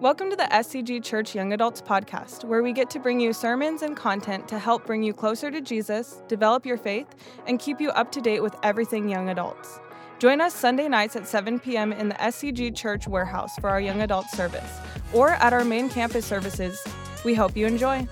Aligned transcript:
Welcome 0.00 0.30
to 0.30 0.36
the 0.36 0.44
SCG 0.44 1.02
Church 1.02 1.34
Young 1.34 1.52
Adults 1.52 1.82
Podcast, 1.82 2.44
where 2.44 2.62
we 2.62 2.72
get 2.72 2.88
to 2.90 3.00
bring 3.00 3.18
you 3.18 3.32
sermons 3.32 3.82
and 3.82 3.96
content 3.96 4.46
to 4.46 4.56
help 4.56 4.86
bring 4.86 5.02
you 5.02 5.12
closer 5.12 5.50
to 5.50 5.60
Jesus, 5.60 6.22
develop 6.28 6.64
your 6.64 6.76
faith, 6.76 7.16
and 7.48 7.58
keep 7.58 7.80
you 7.80 7.90
up 7.90 8.12
to 8.12 8.20
date 8.20 8.40
with 8.40 8.54
everything 8.62 9.08
young 9.08 9.28
adults. 9.30 9.80
Join 10.20 10.40
us 10.40 10.54
Sunday 10.54 10.86
nights 10.86 11.16
at 11.16 11.26
7 11.26 11.58
p.m. 11.58 11.92
in 11.92 12.10
the 12.10 12.14
SCG 12.14 12.76
Church 12.76 13.08
warehouse 13.08 13.56
for 13.56 13.68
our 13.68 13.80
young 13.80 14.00
adult 14.02 14.26
service, 14.30 14.70
or 15.12 15.30
at 15.30 15.52
our 15.52 15.64
main 15.64 15.88
campus 15.88 16.24
services. 16.24 16.80
We 17.24 17.34
hope 17.34 17.56
you 17.56 17.66
enjoy. 17.66 18.06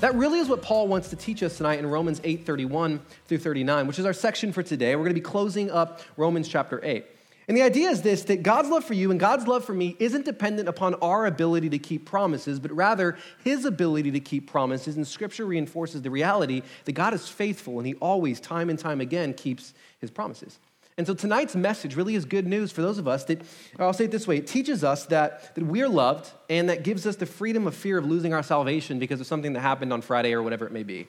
That 0.00 0.16
really 0.16 0.40
is 0.40 0.48
what 0.48 0.60
Paul 0.60 0.88
wants 0.88 1.08
to 1.10 1.16
teach 1.16 1.44
us 1.44 1.56
tonight 1.56 1.78
in 1.78 1.86
Romans 1.86 2.20
8 2.24 2.44
31 2.44 3.00
through 3.28 3.38
39, 3.38 3.86
which 3.86 4.00
is 4.00 4.06
our 4.06 4.12
section 4.12 4.52
for 4.52 4.64
today. 4.64 4.96
We're 4.96 5.04
going 5.04 5.14
to 5.14 5.20
be 5.20 5.20
closing 5.20 5.70
up 5.70 6.00
Romans 6.16 6.48
chapter 6.48 6.80
8. 6.82 7.06
And 7.50 7.56
the 7.56 7.62
idea 7.62 7.90
is 7.90 8.02
this 8.02 8.22
that 8.26 8.44
God's 8.44 8.68
love 8.68 8.84
for 8.84 8.94
you 8.94 9.10
and 9.10 9.18
God's 9.18 9.48
love 9.48 9.64
for 9.64 9.74
me 9.74 9.96
isn't 9.98 10.24
dependent 10.24 10.68
upon 10.68 10.94
our 11.02 11.26
ability 11.26 11.68
to 11.70 11.80
keep 11.80 12.06
promises, 12.06 12.60
but 12.60 12.70
rather 12.70 13.18
his 13.42 13.64
ability 13.64 14.12
to 14.12 14.20
keep 14.20 14.48
promises. 14.48 14.94
And 14.94 15.04
scripture 15.04 15.44
reinforces 15.44 16.02
the 16.02 16.12
reality 16.12 16.62
that 16.84 16.92
God 16.92 17.12
is 17.12 17.28
faithful 17.28 17.78
and 17.78 17.88
he 17.88 17.94
always, 17.94 18.38
time 18.38 18.70
and 18.70 18.78
time 18.78 19.00
again, 19.00 19.34
keeps 19.34 19.74
his 19.98 20.12
promises. 20.12 20.60
And 20.96 21.08
so 21.08 21.12
tonight's 21.12 21.56
message 21.56 21.96
really 21.96 22.14
is 22.14 22.24
good 22.24 22.46
news 22.46 22.70
for 22.70 22.82
those 22.82 22.98
of 22.98 23.08
us 23.08 23.24
that, 23.24 23.42
I'll 23.80 23.92
say 23.92 24.04
it 24.04 24.12
this 24.12 24.28
way 24.28 24.36
it 24.36 24.46
teaches 24.46 24.84
us 24.84 25.06
that, 25.06 25.52
that 25.56 25.64
we're 25.64 25.88
loved 25.88 26.30
and 26.48 26.68
that 26.68 26.84
gives 26.84 27.04
us 27.04 27.16
the 27.16 27.26
freedom 27.26 27.66
of 27.66 27.74
fear 27.74 27.98
of 27.98 28.06
losing 28.06 28.32
our 28.32 28.44
salvation 28.44 29.00
because 29.00 29.20
of 29.20 29.26
something 29.26 29.54
that 29.54 29.60
happened 29.60 29.92
on 29.92 30.02
Friday 30.02 30.34
or 30.34 30.42
whatever 30.44 30.66
it 30.66 30.72
may 30.72 30.84
be. 30.84 31.08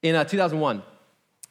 In 0.00 0.14
uh, 0.14 0.24
2001, 0.24 0.82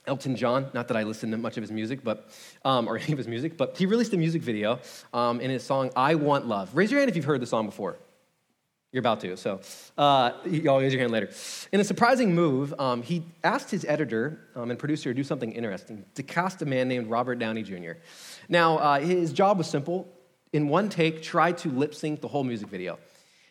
Elton 0.08 0.36
John, 0.36 0.70
not 0.74 0.88
that 0.88 0.98
I 0.98 1.04
listen 1.04 1.32
to 1.32 1.38
much 1.38 1.58
of 1.58 1.64
his 1.64 1.72
music, 1.72 2.04
but, 2.04 2.30
um, 2.66 2.88
or 2.88 2.98
any 3.00 3.12
of 3.12 3.18
his 3.18 3.28
music, 3.28 3.58
but 3.58 3.78
he 3.78 3.86
released 3.86 4.14
a 4.14 4.18
music 4.18 4.42
video 4.42 4.80
um, 5.14 5.40
in 5.42 5.50
his 5.50 5.64
song, 5.64 5.92
I 5.96 6.16
Want 6.16 6.48
Love. 6.48 6.76
Raise 6.76 6.92
your 6.92 7.00
hand 7.00 7.10
if 7.10 7.16
you've 7.16 7.26
heard 7.26 7.42
the 7.42 7.48
song 7.48 7.66
before. 7.66 7.98
You're 8.92 9.02
about 9.02 9.20
to, 9.20 9.38
so 9.38 9.62
uh, 10.00 10.32
y'all 10.46 10.80
raise 10.80 10.92
your 10.92 11.02
hand 11.02 11.12
later. 11.12 11.30
In 11.72 11.80
a 11.80 11.84
surprising 11.84 12.34
move, 12.34 12.74
um, 12.80 13.04
he 13.04 13.24
asked 13.44 13.70
his 13.70 13.86
editor 13.86 14.40
um, 14.56 14.72
and 14.72 14.80
producer 14.80 15.12
to 15.12 15.14
do 15.14 15.24
something 15.24 15.52
interesting, 15.52 16.06
to 16.16 16.24
cast 16.24 16.64
a 16.64 16.66
man 16.66 16.88
named 16.88 17.08
Robert 17.08 17.38
Downey 17.38 17.62
Jr. 17.62 17.94
Now, 18.48 18.80
uh, 18.80 19.00
his 19.00 19.32
job 19.32 19.60
was 19.60 19.68
simple. 19.68 20.08
In 20.54 20.70
one 20.70 20.90
take, 20.90 21.22
try 21.22 21.52
to 21.52 21.70
lip 21.70 21.94
sync 21.94 22.22
the 22.22 22.28
whole 22.28 22.44
music 22.44 22.68
video. 22.68 22.98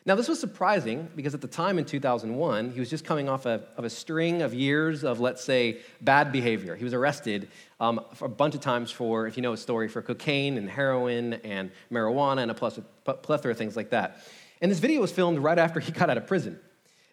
Now, 0.08 0.14
this 0.14 0.26
was 0.26 0.40
surprising 0.40 1.06
because 1.14 1.34
at 1.34 1.42
the 1.42 1.46
time 1.46 1.78
in 1.78 1.84
2001, 1.84 2.70
he 2.70 2.80
was 2.80 2.88
just 2.88 3.04
coming 3.04 3.28
off 3.28 3.44
a, 3.44 3.60
of 3.76 3.84
a 3.84 3.90
string 3.90 4.40
of 4.40 4.54
years 4.54 5.04
of, 5.04 5.20
let's 5.20 5.44
say, 5.44 5.80
bad 6.00 6.32
behavior. 6.32 6.74
He 6.76 6.84
was 6.84 6.94
arrested 6.94 7.50
um, 7.78 8.00
a 8.22 8.26
bunch 8.26 8.54
of 8.54 8.62
times 8.62 8.90
for, 8.90 9.26
if 9.26 9.36
you 9.36 9.42
know 9.42 9.50
his 9.50 9.60
story, 9.60 9.86
for 9.86 10.00
cocaine 10.00 10.56
and 10.56 10.66
heroin 10.70 11.34
and 11.34 11.70
marijuana 11.92 12.40
and 12.40 12.50
a 12.50 12.54
plethora 12.54 13.50
of 13.50 13.58
things 13.58 13.76
like 13.76 13.90
that. 13.90 14.24
And 14.62 14.70
this 14.70 14.78
video 14.78 15.02
was 15.02 15.12
filmed 15.12 15.40
right 15.40 15.58
after 15.58 15.78
he 15.78 15.92
got 15.92 16.08
out 16.08 16.16
of 16.16 16.26
prison. 16.26 16.58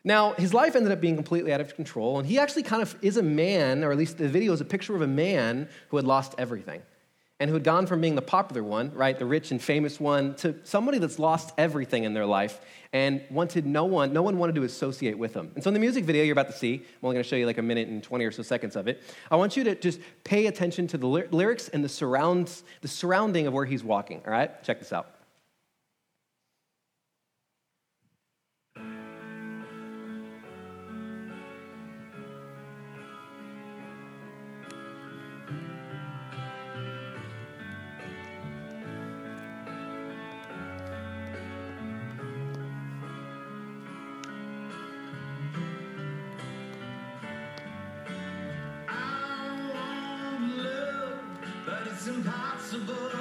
Now, 0.06 0.32
his 0.32 0.54
life 0.54 0.78
ended 0.78 0.94
up 0.94 1.02
being 1.02 1.18
completely 1.18 1.52
out 1.52 1.60
of 1.60 1.76
control, 1.76 2.18
and 2.18 2.26
he 2.26 2.40
actually 2.40 2.64
kind 2.64 2.82
of 2.82 2.96
is 3.02 3.18
a 3.18 3.24
man, 3.24 3.84
or 3.84 3.92
at 3.92 3.98
least 3.98 4.20
the 4.20 4.30
video 4.30 4.54
is 4.54 4.62
a 4.62 4.66
picture 4.66 4.96
of 4.96 5.02
a 5.02 5.08
man 5.08 5.68
who 5.90 5.98
had 5.98 6.06
lost 6.06 6.34
everything 6.38 6.82
and 7.40 7.50
who 7.50 7.54
had 7.54 7.64
gone 7.64 7.86
from 7.86 8.00
being 8.00 8.16
the 8.16 8.22
popular 8.22 8.64
one, 8.64 8.92
right, 8.94 9.20
the 9.20 9.26
rich 9.26 9.52
and 9.52 9.62
famous 9.62 10.00
one, 10.00 10.36
to 10.36 10.56
somebody 10.64 11.00
that's 11.00 11.20
lost 11.20 11.54
everything 11.58 12.06
in 12.06 12.14
their 12.14 12.26
life 12.26 12.62
and 12.94 13.22
wanted 13.30 13.66
no 13.66 13.84
one, 13.84 14.14
no 14.14 14.22
one 14.22 14.38
wanted 14.38 14.56
to 14.56 14.64
associate 14.64 15.18
with 15.18 15.34
them. 15.34 15.52
And 15.54 15.64
so 15.64 15.70
in 15.70 15.74
the 15.74 15.80
music 15.82 16.06
video 16.06 16.24
you're 16.24 16.32
about 16.32 16.48
to 16.48 16.58
see, 16.58 16.76
I'm 16.76 16.82
only 17.04 17.16
going 17.16 17.24
to 17.24 17.30
show 17.30 17.36
you 17.36 17.46
like 17.46 17.58
a 17.58 17.62
minute 17.62 17.90
and 17.90 18.02
20 18.02 18.24
or 18.24 18.32
so 18.32 18.42
seconds 18.42 18.78
of 18.78 18.88
it. 18.88 19.04
I 19.30 19.36
want 19.36 19.58
you 19.58 19.66
to 19.66 19.76
just 19.76 20.00
pay 20.24 20.48
attention 20.48 20.88
to 20.88 20.98
the 20.98 21.08
lyrics 21.08 21.68
and 21.68 21.84
the 21.84 21.90
surrounds, 21.90 22.64
the 22.82 22.88
surrounding 22.88 23.48
of 23.48 23.54
where 23.54 23.66
he's 23.66 23.84
walking. 23.84 24.22
All 24.26 24.32
right, 24.32 24.64
check 24.64 24.80
this 24.80 24.94
out. 24.94 25.15
impossible. 52.08 53.15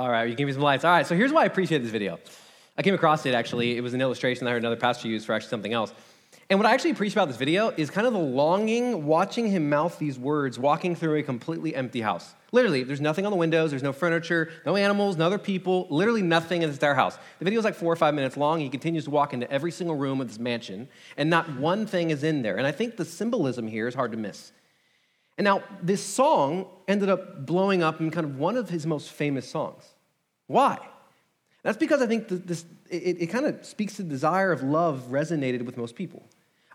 All 0.00 0.08
right, 0.08 0.26
you 0.30 0.34
give 0.34 0.46
me 0.46 0.52
some 0.54 0.62
lights. 0.62 0.82
All 0.82 0.90
right, 0.90 1.06
so 1.06 1.14
here's 1.14 1.30
why 1.30 1.42
I 1.42 1.44
appreciate 1.44 1.82
this 1.82 1.90
video. 1.90 2.18
I 2.78 2.80
came 2.80 2.94
across 2.94 3.26
it 3.26 3.34
actually. 3.34 3.76
It 3.76 3.82
was 3.82 3.92
an 3.92 4.00
illustration 4.00 4.46
I 4.46 4.52
heard 4.52 4.62
another 4.62 4.74
pastor 4.74 5.08
use 5.08 5.26
for 5.26 5.34
actually 5.34 5.50
something 5.50 5.74
else. 5.74 5.92
And 6.48 6.58
what 6.58 6.64
I 6.64 6.72
actually 6.72 6.92
appreciate 6.92 7.16
about 7.16 7.28
this 7.28 7.36
video 7.36 7.68
is 7.76 7.90
kind 7.90 8.06
of 8.06 8.14
the 8.14 8.18
longing 8.18 9.04
watching 9.04 9.46
him 9.46 9.68
mouth 9.68 9.98
these 9.98 10.18
words 10.18 10.58
walking 10.58 10.96
through 10.96 11.16
a 11.16 11.22
completely 11.22 11.74
empty 11.74 12.00
house. 12.00 12.34
Literally, 12.50 12.82
there's 12.82 13.02
nothing 13.02 13.26
on 13.26 13.30
the 13.30 13.36
windows, 13.36 13.68
there's 13.68 13.82
no 13.82 13.92
furniture, 13.92 14.50
no 14.64 14.74
animals, 14.74 15.18
no 15.18 15.26
other 15.26 15.36
people, 15.36 15.86
literally 15.90 16.22
nothing 16.22 16.62
in 16.62 16.70
this 16.70 16.78
entire 16.78 16.94
house. 16.94 17.18
The 17.38 17.44
video 17.44 17.58
is 17.58 17.66
like 17.66 17.74
four 17.74 17.92
or 17.92 17.96
five 17.96 18.14
minutes 18.14 18.38
long. 18.38 18.60
He 18.60 18.70
continues 18.70 19.04
to 19.04 19.10
walk 19.10 19.34
into 19.34 19.52
every 19.52 19.70
single 19.70 19.96
room 19.96 20.22
of 20.22 20.28
this 20.28 20.38
mansion, 20.38 20.88
and 21.18 21.28
not 21.28 21.58
one 21.58 21.84
thing 21.84 22.08
is 22.08 22.24
in 22.24 22.40
there. 22.40 22.56
And 22.56 22.66
I 22.66 22.72
think 22.72 22.96
the 22.96 23.04
symbolism 23.04 23.68
here 23.68 23.86
is 23.86 23.94
hard 23.94 24.12
to 24.12 24.16
miss. 24.16 24.52
And 25.40 25.46
now, 25.46 25.62
this 25.82 26.04
song 26.04 26.66
ended 26.86 27.08
up 27.08 27.46
blowing 27.46 27.82
up 27.82 27.98
in 27.98 28.10
kind 28.10 28.26
of 28.26 28.38
one 28.38 28.58
of 28.58 28.68
his 28.68 28.86
most 28.86 29.10
famous 29.10 29.48
songs. 29.48 29.82
Why? 30.48 30.76
That's 31.62 31.78
because 31.78 32.02
I 32.02 32.06
think 32.06 32.28
this, 32.28 32.66
it, 32.90 33.22
it 33.22 33.26
kind 33.28 33.46
of 33.46 33.64
speaks 33.64 33.96
to 33.96 34.02
the 34.02 34.10
desire 34.10 34.52
of 34.52 34.62
love 34.62 35.04
resonated 35.08 35.64
with 35.64 35.78
most 35.78 35.96
people. 35.96 36.22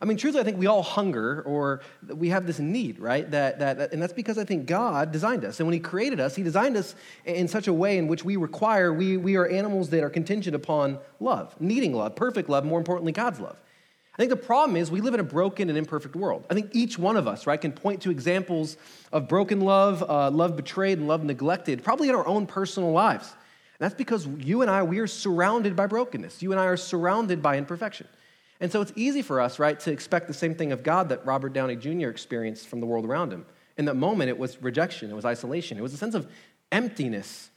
I 0.01 0.05
mean, 0.05 0.17
truthfully, 0.17 0.41
I 0.41 0.45
think 0.45 0.57
we 0.57 0.65
all 0.65 0.81
hunger 0.81 1.43
or 1.43 1.81
we 2.07 2.29
have 2.29 2.47
this 2.47 2.57
need, 2.57 2.97
right? 2.97 3.29
That, 3.29 3.59
that, 3.59 3.77
that, 3.77 3.93
and 3.93 4.01
that's 4.01 4.13
because 4.13 4.39
I 4.39 4.45
think 4.45 4.65
God 4.65 5.11
designed 5.11 5.45
us. 5.45 5.59
And 5.59 5.67
when 5.67 5.75
He 5.75 5.79
created 5.79 6.19
us, 6.19 6.35
He 6.35 6.41
designed 6.41 6.75
us 6.75 6.95
in 7.23 7.47
such 7.47 7.67
a 7.67 7.73
way 7.73 7.99
in 7.99 8.07
which 8.07 8.25
we 8.25 8.35
require, 8.35 8.91
we, 8.91 9.15
we 9.15 9.35
are 9.35 9.47
animals 9.47 9.91
that 9.91 10.03
are 10.03 10.09
contingent 10.09 10.55
upon 10.55 10.97
love, 11.19 11.55
needing 11.61 11.93
love, 11.93 12.15
perfect 12.15 12.49
love, 12.49 12.65
more 12.65 12.79
importantly, 12.79 13.11
God's 13.11 13.39
love. 13.39 13.61
I 14.15 14.21
think 14.21 14.29
the 14.29 14.37
problem 14.37 14.77
is 14.77 14.89
we 14.89 15.01
live 15.01 15.13
in 15.13 15.19
a 15.19 15.25
broken 15.25 15.67
and 15.67 15.77
imperfect 15.77 16.15
world. 16.15 16.45
I 16.49 16.53
think 16.53 16.69
each 16.73 16.97
one 16.97 17.17
of 17.17 17.27
us, 17.27 17.45
right, 17.45 17.59
can 17.59 17.73
point 17.73 18.01
to 18.03 18.11
examples 18.11 18.77
of 19.11 19.27
broken 19.27 19.59
love, 19.59 20.01
uh, 20.03 20.31
love 20.31 20.55
betrayed, 20.55 20.99
and 20.99 21.07
love 21.07 21.25
neglected, 21.25 21.83
probably 21.83 22.07
in 22.07 22.15
our 22.15 22.25
own 22.25 22.47
personal 22.47 22.91
lives. 22.91 23.27
And 23.27 23.79
that's 23.79 23.95
because 23.95 24.25
you 24.25 24.61
and 24.61 24.71
I, 24.71 24.83
we 24.83 24.99
are 24.99 25.07
surrounded 25.07 25.75
by 25.75 25.87
brokenness. 25.87 26.41
You 26.41 26.53
and 26.53 26.61
I 26.61 26.65
are 26.67 26.77
surrounded 26.77 27.41
by 27.41 27.57
imperfection. 27.57 28.07
And 28.61 28.71
so 28.71 28.79
it's 28.81 28.93
easy 28.95 29.21
for 29.21 29.41
us, 29.41 29.59
right, 29.59 29.77
to 29.81 29.91
expect 29.91 30.27
the 30.27 30.33
same 30.33 30.55
thing 30.55 30.71
of 30.71 30.81
God 30.81 31.09
that 31.09 31.25
Robert 31.25 31.51
Downey 31.51 31.75
Jr. 31.75 32.07
experienced 32.07 32.69
from 32.69 32.79
the 32.79 32.85
world 32.85 33.05
around 33.05 33.33
him. 33.33 33.45
In 33.77 33.83
that 33.85 33.95
moment, 33.95 34.29
it 34.29 34.37
was 34.37 34.61
rejection, 34.61 35.11
it 35.11 35.13
was 35.13 35.25
isolation, 35.25 35.77
it 35.77 35.81
was 35.81 35.93
a 35.93 35.97
sense 35.97 36.15
of 36.15 36.31
emptiness 36.71 37.49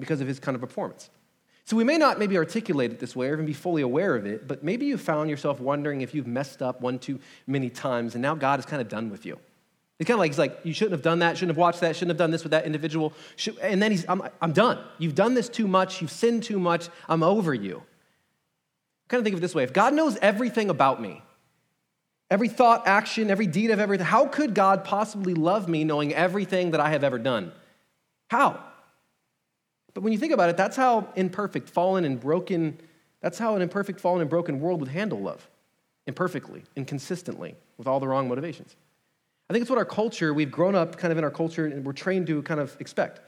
because 0.00 0.20
of 0.20 0.26
his 0.26 0.40
kind 0.40 0.56
of 0.56 0.60
performance. 0.60 1.10
So 1.66 1.76
we 1.76 1.82
may 1.82 1.98
not 1.98 2.20
maybe 2.20 2.36
articulate 2.36 2.92
it 2.92 3.00
this 3.00 3.16
way 3.16 3.28
or 3.28 3.32
even 3.32 3.44
be 3.44 3.52
fully 3.52 3.82
aware 3.82 4.14
of 4.14 4.24
it, 4.24 4.46
but 4.46 4.62
maybe 4.62 4.86
you 4.86 4.96
found 4.96 5.28
yourself 5.28 5.58
wondering 5.60 6.00
if 6.00 6.14
you've 6.14 6.28
messed 6.28 6.62
up 6.62 6.80
one 6.80 7.00
too 7.00 7.18
many 7.44 7.70
times 7.70 8.14
and 8.14 8.22
now 8.22 8.36
God 8.36 8.60
is 8.60 8.64
kind 8.64 8.80
of 8.80 8.88
done 8.88 9.10
with 9.10 9.26
you. 9.26 9.36
It's 9.98 10.06
kind 10.06 10.14
of 10.14 10.20
like 10.20 10.30
he's 10.30 10.38
like, 10.38 10.60
you 10.62 10.72
shouldn't 10.72 10.92
have 10.92 11.02
done 11.02 11.18
that, 11.20 11.36
shouldn't 11.36 11.50
have 11.50 11.58
watched 11.58 11.80
that, 11.80 11.96
shouldn't 11.96 12.10
have 12.10 12.18
done 12.18 12.30
this 12.30 12.44
with 12.44 12.52
that 12.52 12.66
individual. 12.66 13.12
And 13.60 13.82
then 13.82 13.90
he's, 13.90 14.04
I'm, 14.08 14.22
I'm 14.40 14.52
done. 14.52 14.78
You've 14.98 15.16
done 15.16 15.34
this 15.34 15.48
too 15.48 15.66
much, 15.66 16.00
you've 16.00 16.10
sinned 16.12 16.44
too 16.44 16.60
much, 16.60 16.88
I'm 17.08 17.24
over 17.24 17.52
you. 17.52 17.82
Kind 19.08 19.20
of 19.20 19.24
think 19.24 19.34
of 19.34 19.40
it 19.40 19.42
this 19.42 19.54
way 19.54 19.64
if 19.64 19.72
God 19.72 19.92
knows 19.92 20.16
everything 20.18 20.70
about 20.70 21.02
me, 21.02 21.20
every 22.30 22.48
thought, 22.48 22.86
action, 22.86 23.28
every 23.28 23.48
deed 23.48 23.72
of 23.72 23.80
everything, 23.80 24.06
how 24.06 24.26
could 24.26 24.54
God 24.54 24.84
possibly 24.84 25.34
love 25.34 25.68
me 25.68 25.82
knowing 25.82 26.14
everything 26.14 26.70
that 26.72 26.80
I 26.80 26.90
have 26.90 27.02
ever 27.02 27.18
done? 27.18 27.50
How? 28.30 28.62
But 29.96 30.02
when 30.02 30.12
you 30.12 30.18
think 30.18 30.34
about 30.34 30.50
it, 30.50 30.58
that's 30.58 30.76
how 30.76 31.08
imperfect, 31.16 31.70
fallen, 31.70 32.04
and 32.04 32.20
broken, 32.20 32.78
that's 33.22 33.38
how 33.38 33.56
an 33.56 33.62
imperfect, 33.62 33.98
fallen, 33.98 34.20
and 34.20 34.28
broken 34.28 34.60
world 34.60 34.80
would 34.80 34.90
handle 34.90 35.18
love 35.18 35.48
imperfectly, 36.06 36.64
inconsistently, 36.76 37.54
with 37.78 37.86
all 37.86 37.98
the 37.98 38.06
wrong 38.06 38.28
motivations. 38.28 38.76
I 39.48 39.54
think 39.54 39.62
it's 39.62 39.70
what 39.70 39.78
our 39.78 39.86
culture, 39.86 40.34
we've 40.34 40.50
grown 40.50 40.74
up 40.74 40.98
kind 40.98 41.12
of 41.12 41.16
in 41.16 41.24
our 41.24 41.30
culture 41.30 41.64
and 41.64 41.82
we're 41.82 41.94
trained 41.94 42.26
to 42.26 42.42
kind 42.42 42.60
of 42.60 42.76
expect. 42.78 43.22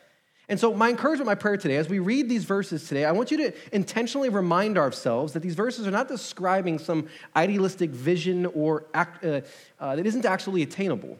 And 0.51 0.61
so, 0.61 0.75
my 0.75 0.91
encouragement, 0.91 1.25
my 1.25 1.35
prayer 1.35 1.57
today, 1.57 1.77
as 1.77 1.89
we 1.89 2.01
read 2.01 2.29
these 2.29 2.45
verses 2.45 2.87
today, 2.87 3.07
I 3.07 3.13
want 3.13 3.31
you 3.31 3.39
to 3.39 3.55
intentionally 3.73 4.29
remind 4.29 4.77
ourselves 4.77 5.33
that 5.33 5.41
these 5.41 5.55
verses 5.55 5.87
are 5.87 5.91
not 5.91 6.07
describing 6.07 6.79
some 6.79 7.09
idealistic 7.35 7.89
vision 7.89 8.45
or 8.45 8.85
act, 8.93 9.25
uh, 9.25 9.41
uh, 9.81 9.97
that 9.97 10.05
isn't 10.05 10.27
actually 10.27 10.61
attainable. 10.61 11.19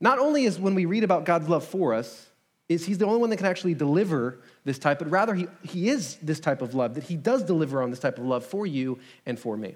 Not 0.00 0.18
only 0.18 0.42
is 0.42 0.58
when 0.58 0.74
we 0.74 0.86
read 0.86 1.04
about 1.04 1.24
God's 1.24 1.48
love 1.48 1.64
for 1.64 1.94
us, 1.94 2.30
is 2.68 2.84
He's 2.84 2.98
the 2.98 3.06
only 3.06 3.18
one 3.18 3.30
that 3.30 3.36
can 3.36 3.46
actually 3.46 3.74
deliver 3.74 4.38
this 4.64 4.78
type, 4.78 4.98
but 4.98 5.10
rather 5.10 5.34
He, 5.34 5.46
he 5.62 5.88
is 5.88 6.16
this 6.16 6.40
type 6.40 6.62
of 6.62 6.74
love, 6.74 6.94
that 6.94 7.04
He 7.04 7.16
does 7.16 7.42
deliver 7.42 7.82
on 7.82 7.90
this 7.90 7.98
type 7.98 8.18
of 8.18 8.24
love 8.24 8.44
for 8.44 8.66
you 8.66 8.98
and 9.26 9.38
for 9.38 9.56
me. 9.56 9.74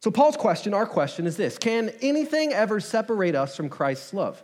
So, 0.00 0.10
Paul's 0.10 0.36
question, 0.36 0.74
our 0.74 0.84
question 0.84 1.26
is 1.26 1.36
this 1.36 1.56
Can 1.56 1.90
anything 2.02 2.52
ever 2.52 2.78
separate 2.80 3.34
us 3.34 3.56
from 3.56 3.68
Christ's 3.68 4.12
love? 4.12 4.42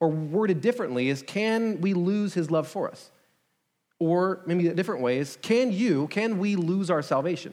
Or 0.00 0.08
worded 0.08 0.60
differently, 0.60 1.08
is 1.08 1.22
can 1.22 1.80
we 1.80 1.92
lose 1.92 2.34
his 2.34 2.50
love 2.50 2.68
for 2.68 2.88
us? 2.88 3.10
Or 3.98 4.42
maybe 4.46 4.68
a 4.68 4.74
different 4.74 5.00
way 5.00 5.18
is 5.18 5.38
can 5.42 5.72
you, 5.72 6.08
can 6.08 6.38
we 6.38 6.56
lose 6.56 6.90
our 6.90 7.02
salvation? 7.02 7.52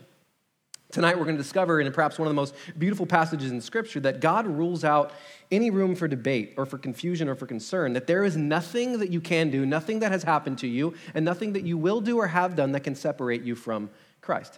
Tonight, 0.95 1.18
we're 1.18 1.25
going 1.25 1.36
to 1.36 1.44
discover 1.44 1.81
in 1.81 1.92
perhaps 1.92 2.18
one 2.18 2.25
of 2.25 2.30
the 2.30 2.39
most 2.39 2.56
beautiful 2.77 3.06
passages 3.06 3.51
in 3.51 3.59
Scripture 3.59 4.00
that 4.00 4.21
God 4.21 4.47
rules 4.47 4.86
out 4.86 5.12
any 5.51 5.69
room 5.69 5.94
for 5.94 6.07
debate 6.07 6.53
or 6.56 6.65
for 6.65 6.77
confusion 6.77 7.27
or 7.27 7.36
for 7.36 7.45
concern, 7.45 7.92
that 7.92 8.07
there 8.07 8.24
is 8.24 8.38
nothing 8.38 9.00
that 9.00 9.09
you 9.09 9.19
can 9.19 9.51
do, 9.51 9.65
nothing 9.65 10.00
that 10.00 10.13
has 10.13 10.24
happened 10.24 10.57
to 10.59 10.68
you, 10.68 10.94
and 11.13 11.25
nothing 11.25 11.51
that 11.51 11.63
you 11.63 11.77
will 11.77 12.00
do 12.00 12.18
or 12.18 12.27
have 12.27 12.56
done 12.56 12.71
that 12.71 12.86
can 12.86 12.95
separate 12.95 13.42
you 13.42 13.56
from 13.56 13.89
Christ. 14.21 14.57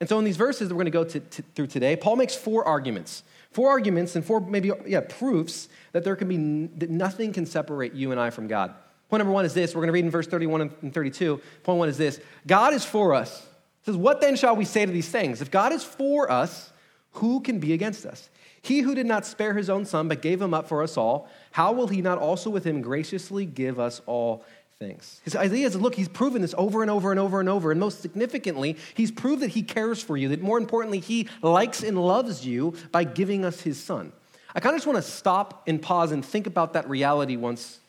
And 0.00 0.08
so 0.08 0.18
in 0.18 0.24
these 0.24 0.38
verses 0.38 0.70
that 0.70 0.74
we're 0.74 0.84
going 0.84 0.86
to 0.86 0.90
go 0.90 1.04
to, 1.04 1.20
to, 1.20 1.42
through 1.54 1.66
today, 1.66 1.96
Paul 1.96 2.16
makes 2.16 2.34
four 2.34 2.64
arguments. 2.64 3.22
Four 3.50 3.68
arguments 3.68 4.16
and 4.16 4.24
four 4.24 4.40
maybe 4.40 4.72
yeah, 4.86 5.02
proofs 5.06 5.68
that 5.92 6.02
there 6.02 6.16
can 6.16 6.28
be 6.28 6.66
that 6.78 6.88
nothing 6.88 7.30
can 7.30 7.44
separate 7.44 7.92
you 7.92 8.10
and 8.10 8.18
I 8.18 8.30
from 8.30 8.48
God. 8.48 8.72
Point 9.10 9.20
number 9.20 9.34
one 9.34 9.44
is 9.44 9.52
this. 9.52 9.74
We're 9.74 9.82
going 9.82 9.88
to 9.88 9.92
read 9.92 10.06
in 10.06 10.10
verse 10.10 10.28
31 10.28 10.72
and 10.80 10.94
32. 10.94 11.42
Point 11.62 11.78
one 11.78 11.90
is 11.90 11.98
this. 11.98 12.20
God 12.46 12.72
is 12.72 12.86
for 12.86 13.12
us. 13.12 13.46
Says, 13.84 13.96
What 13.96 14.20
then 14.20 14.36
shall 14.36 14.56
we 14.56 14.64
say 14.64 14.86
to 14.86 14.92
these 14.92 15.08
things? 15.08 15.40
If 15.40 15.50
God 15.50 15.72
is 15.72 15.84
for 15.84 16.30
us, 16.30 16.70
who 17.12 17.40
can 17.40 17.58
be 17.58 17.72
against 17.72 18.06
us? 18.06 18.28
He 18.62 18.80
who 18.80 18.94
did 18.94 19.06
not 19.06 19.26
spare 19.26 19.54
his 19.54 19.68
own 19.68 19.84
son, 19.84 20.08
but 20.08 20.22
gave 20.22 20.40
him 20.40 20.54
up 20.54 20.68
for 20.68 20.82
us 20.82 20.96
all, 20.96 21.28
how 21.52 21.72
will 21.72 21.88
he 21.88 22.00
not 22.00 22.18
also 22.18 22.48
with 22.48 22.64
him 22.64 22.80
graciously 22.80 23.44
give 23.44 23.78
us 23.78 24.00
all 24.06 24.44
things. 24.78 25.20
His 25.24 25.36
idea 25.36 25.66
is 25.66 25.76
look, 25.76 25.94
he's 25.94 26.08
proven 26.08 26.42
this 26.42 26.54
over 26.58 26.82
and 26.82 26.90
over 26.90 27.10
and 27.10 27.20
over 27.20 27.40
and 27.40 27.48
over. 27.48 27.70
And 27.70 27.80
most 27.80 28.00
significantly, 28.00 28.76
he's 28.94 29.10
proved 29.10 29.42
that 29.42 29.50
he 29.50 29.62
cares 29.62 30.02
for 30.02 30.16
you, 30.16 30.28
that 30.30 30.42
more 30.42 30.58
importantly, 30.58 31.00
he 31.00 31.28
likes 31.42 31.82
and 31.82 32.00
loves 32.00 32.44
you 32.44 32.74
by 32.90 33.04
giving 33.04 33.44
us 33.44 33.60
his 33.60 33.82
son. 33.82 34.12
I 34.54 34.60
kind 34.60 34.74
of 34.74 34.78
just 34.78 34.86
want 34.86 35.02
to 35.02 35.10
stop 35.10 35.64
and 35.66 35.80
pause 35.80 36.12
and 36.12 36.24
think 36.24 36.46
about 36.46 36.74
that 36.74 36.88
reality 36.88 37.36
once 37.36 37.80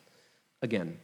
again. 0.61 0.97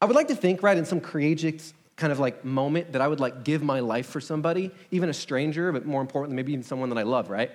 I 0.00 0.06
would 0.06 0.16
like 0.16 0.28
to 0.28 0.36
think, 0.36 0.62
right, 0.62 0.76
in 0.76 0.84
some 0.84 1.00
courageous 1.00 1.72
kind 1.96 2.12
of 2.12 2.18
like 2.18 2.44
moment 2.44 2.92
that 2.92 3.00
I 3.00 3.08
would 3.08 3.20
like 3.20 3.42
give 3.42 3.62
my 3.62 3.80
life 3.80 4.06
for 4.06 4.20
somebody, 4.20 4.70
even 4.90 5.08
a 5.08 5.14
stranger, 5.14 5.72
but 5.72 5.86
more 5.86 6.00
importantly, 6.00 6.36
maybe 6.36 6.52
even 6.52 6.62
someone 6.62 6.90
that 6.90 6.98
I 6.98 7.02
love, 7.02 7.30
right? 7.30 7.50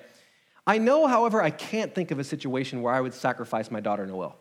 I 0.65 0.77
know, 0.77 1.07
however, 1.07 1.41
I 1.41 1.51
can't 1.51 1.93
think 1.93 2.11
of 2.11 2.19
a 2.19 2.23
situation 2.23 2.81
where 2.81 2.93
I 2.93 3.01
would 3.01 3.13
sacrifice 3.13 3.71
my 3.71 3.79
daughter 3.79 4.05
Noelle. 4.05 4.37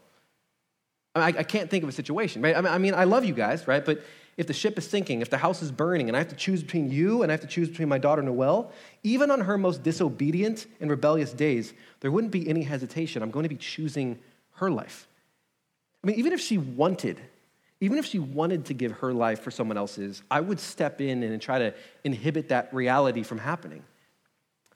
I, 1.14 1.28
I 1.28 1.42
can't 1.42 1.68
think 1.68 1.82
of 1.82 1.88
a 1.88 1.92
situation, 1.92 2.40
right? 2.40 2.56
I 2.56 2.78
mean, 2.78 2.94
I 2.94 3.04
love 3.04 3.24
you 3.24 3.34
guys, 3.34 3.66
right? 3.66 3.84
But 3.84 4.02
if 4.36 4.46
the 4.46 4.52
ship 4.52 4.78
is 4.78 4.88
sinking, 4.88 5.20
if 5.22 5.28
the 5.28 5.38
house 5.38 5.60
is 5.60 5.72
burning, 5.72 6.08
and 6.08 6.16
I 6.16 6.20
have 6.20 6.28
to 6.28 6.36
choose 6.36 6.62
between 6.62 6.90
you 6.90 7.22
and 7.22 7.30
I 7.30 7.34
have 7.34 7.40
to 7.40 7.46
choose 7.46 7.68
between 7.68 7.88
my 7.88 7.98
daughter 7.98 8.22
Noelle, 8.22 8.72
even 9.02 9.30
on 9.30 9.40
her 9.40 9.58
most 9.58 9.82
disobedient 9.82 10.66
and 10.80 10.88
rebellious 10.88 11.32
days, 11.32 11.74
there 12.00 12.10
wouldn't 12.10 12.32
be 12.32 12.48
any 12.48 12.62
hesitation. 12.62 13.22
I'm 13.22 13.30
going 13.30 13.42
to 13.42 13.48
be 13.48 13.56
choosing 13.56 14.18
her 14.54 14.70
life. 14.70 15.08
I 16.02 16.06
mean, 16.06 16.16
even 16.16 16.32
if 16.32 16.40
she 16.40 16.58
wanted, 16.58 17.20
even 17.80 17.98
if 17.98 18.06
she 18.06 18.18
wanted 18.18 18.66
to 18.66 18.74
give 18.74 18.92
her 18.92 19.12
life 19.12 19.40
for 19.40 19.50
someone 19.50 19.76
else's, 19.76 20.22
I 20.30 20.40
would 20.40 20.60
step 20.60 21.00
in 21.00 21.22
and 21.22 21.40
try 21.40 21.58
to 21.58 21.74
inhibit 22.04 22.50
that 22.50 22.72
reality 22.74 23.22
from 23.22 23.38
happening. 23.38 23.82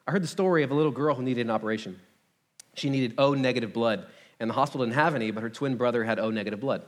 I 0.07 0.11
heard 0.11 0.23
the 0.23 0.29
story 0.29 0.63
of 0.63 0.71
a 0.71 0.75
little 0.75 0.93
girl 0.93 1.15
who 1.15 1.23
needed 1.23 1.43
an 1.43 1.51
operation. 1.51 2.01
She 2.75 2.91
needed 2.91 3.15
O 3.19 3.35
negative 3.35 3.73
blood 3.73 4.07
and 4.41 4.51
the 4.51 4.55
hospital 4.55 4.85
didn't 4.85 4.97
have 4.97 5.15
any, 5.15 5.31
but 5.31 5.43
her 5.43 5.51
twin 5.51 5.77
brother 5.77 6.05
had 6.05 6.19
O 6.19 6.31
negative 6.31 6.61
blood. 6.61 6.83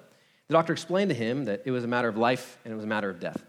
The 0.49 0.53
doctor 0.53 0.73
explained 0.73 1.11
to 1.11 1.15
him 1.15 1.45
that 1.45 1.63
it 1.65 1.71
was 1.71 1.85
a 1.85 1.89
matter 1.89 2.09
of 2.09 2.17
life 2.17 2.59
and 2.65 2.73
it 2.73 2.75
was 2.75 2.85
a 2.85 2.89
matter 2.89 3.11
of 3.11 3.21
death. 3.21 3.45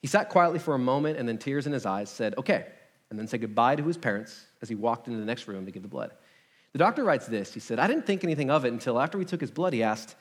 He 0.00 0.08
sat 0.08 0.28
quietly 0.28 0.58
for 0.58 0.74
a 0.74 0.78
moment 0.78 1.18
and 1.18 1.28
then, 1.28 1.38
tears 1.38 1.66
in 1.66 1.72
his 1.72 1.86
eyes, 1.86 2.10
said, 2.10 2.34
Okay, 2.38 2.66
and 3.10 3.18
then 3.18 3.26
said 3.26 3.40
goodbye 3.40 3.76
to 3.76 3.82
his 3.84 3.96
parents 3.96 4.46
as 4.62 4.68
he 4.68 4.74
walked 4.74 5.08
into 5.08 5.18
the 5.18 5.26
next 5.26 5.48
room 5.48 5.66
to 5.66 5.72
give 5.72 5.82
the 5.82 5.88
blood. 5.88 6.12
The 6.72 6.78
doctor 6.78 7.04
writes 7.04 7.26
this 7.26 7.52
He 7.52 7.60
said, 7.60 7.78
I 7.78 7.86
didn't 7.86 8.06
think 8.06 8.24
anything 8.24 8.50
of 8.50 8.64
it 8.64 8.72
until 8.72 9.00
after 9.00 9.18
we 9.18 9.24
took 9.24 9.40
his 9.40 9.50
blood, 9.50 9.72
he 9.72 9.82
asked, 9.82 10.16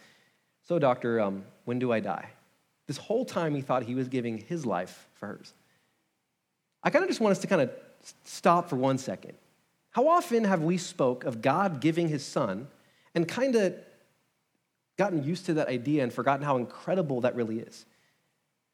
So, 0.68 0.80
doctor, 0.80 1.20
um, 1.22 1.44
when 1.66 1.80
do 1.80 1.92
I 1.92 2.00
die? 2.00 2.30
This 2.88 2.98
whole 2.98 3.26
time 3.26 3.56
he 3.56 3.62
thought 3.62 3.84
he 3.84 3.96
was 3.96 4.08
giving 4.08 4.38
his 4.38 4.66
life 4.66 5.08
for 5.16 5.28
hers. 5.28 5.54
I 6.84 6.90
kind 6.90 7.04
of 7.04 7.10
just 7.10 7.20
want 7.20 7.32
us 7.32 7.40
to 7.40 7.48
kind 7.48 7.62
of 7.62 7.72
stop 8.24 8.70
for 8.70 8.76
one 8.76 8.98
second. 8.98 9.34
How 9.92 10.08
often 10.08 10.44
have 10.44 10.62
we 10.62 10.78
spoke 10.78 11.24
of 11.24 11.42
God 11.42 11.82
giving 11.82 12.08
his 12.08 12.24
son 12.24 12.68
and 13.16 13.28
kind 13.28 13.56
of 13.56 13.74
gotten 14.98 15.24
used 15.24 15.46
to 15.46 15.54
that 15.56 15.68
idea 15.68 16.04
and 16.04 16.12
forgotten 16.12 16.44
how 16.44 16.58
incredible 16.58 17.22
that 17.22 17.36
really 17.36 17.60
is. 17.60 17.86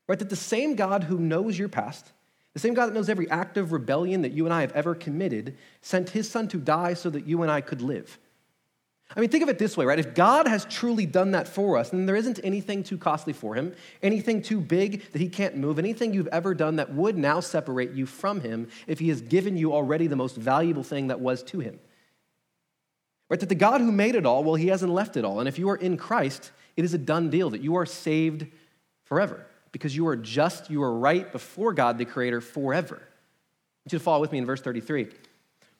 Right? 0.07 0.17
That 0.17 0.29
the 0.29 0.35
same 0.35 0.75
God 0.75 1.03
who 1.03 1.19
knows 1.19 1.59
your 1.59 1.69
past, 1.69 2.11
the 2.53 2.59
same 2.59 2.73
God 2.73 2.87
that 2.87 2.93
knows 2.93 3.09
every 3.09 3.29
act 3.29 3.57
of 3.57 3.71
rebellion 3.71 4.21
that 4.21 4.31
you 4.31 4.45
and 4.45 4.53
I 4.53 4.61
have 4.61 4.71
ever 4.71 4.95
committed, 4.95 5.57
sent 5.81 6.09
his 6.09 6.29
son 6.29 6.47
to 6.49 6.57
die 6.57 6.93
so 6.93 7.09
that 7.09 7.27
you 7.27 7.41
and 7.41 7.51
I 7.51 7.61
could 7.61 7.81
live. 7.81 8.17
I 9.15 9.19
mean, 9.19 9.29
think 9.29 9.43
of 9.43 9.49
it 9.49 9.59
this 9.59 9.77
way, 9.77 9.85
right? 9.85 9.99
If 9.99 10.15
God 10.15 10.47
has 10.47 10.65
truly 10.65 11.05
done 11.05 11.31
that 11.31 11.47
for 11.47 11.77
us, 11.77 11.91
then 11.91 12.07
there 12.07 12.15
isn't 12.15 12.39
anything 12.43 12.83
too 12.83 12.97
costly 12.97 13.33
for 13.33 13.53
him, 13.53 13.75
anything 14.01 14.41
too 14.41 14.59
big 14.59 15.11
that 15.11 15.21
he 15.21 15.29
can't 15.29 15.55
move, 15.55 15.77
anything 15.77 16.13
you've 16.13 16.27
ever 16.27 16.55
done 16.55 16.77
that 16.77 16.93
would 16.93 17.17
now 17.17 17.39
separate 17.39 17.91
you 17.91 18.07
from 18.07 18.41
him 18.41 18.69
if 18.87 18.99
he 18.99 19.09
has 19.09 19.21
given 19.21 19.55
you 19.55 19.73
already 19.73 20.07
the 20.07 20.15
most 20.15 20.35
valuable 20.35 20.83
thing 20.83 21.07
that 21.07 21.19
was 21.19 21.43
to 21.43 21.59
him. 21.59 21.79
Right? 23.29 23.39
That 23.39 23.49
the 23.49 23.55
God 23.55 23.81
who 23.81 23.91
made 23.91 24.15
it 24.15 24.25
all, 24.25 24.43
well, 24.43 24.55
he 24.55 24.67
hasn't 24.67 24.91
left 24.91 25.15
it 25.15 25.25
all. 25.25 25.39
And 25.39 25.47
if 25.47 25.59
you 25.59 25.69
are 25.69 25.77
in 25.77 25.97
Christ, 25.97 26.51
it 26.75 26.83
is 26.83 26.93
a 26.93 26.97
done 26.97 27.29
deal 27.29 27.51
that 27.51 27.61
you 27.61 27.75
are 27.75 27.85
saved 27.85 28.47
forever 29.03 29.45
because 29.71 29.95
you 29.95 30.07
are 30.07 30.15
just, 30.15 30.69
you 30.69 30.81
are 30.81 30.93
right 30.93 31.31
before 31.31 31.73
God 31.73 31.97
the 31.97 32.05
Creator 32.05 32.41
forever. 32.41 32.95
I 32.95 33.85
want 33.85 33.93
you 33.93 33.99
to 33.99 34.03
follow 34.03 34.21
with 34.21 34.31
me 34.31 34.39
in 34.39 34.45
verse 34.45 34.61
33. 34.61 35.07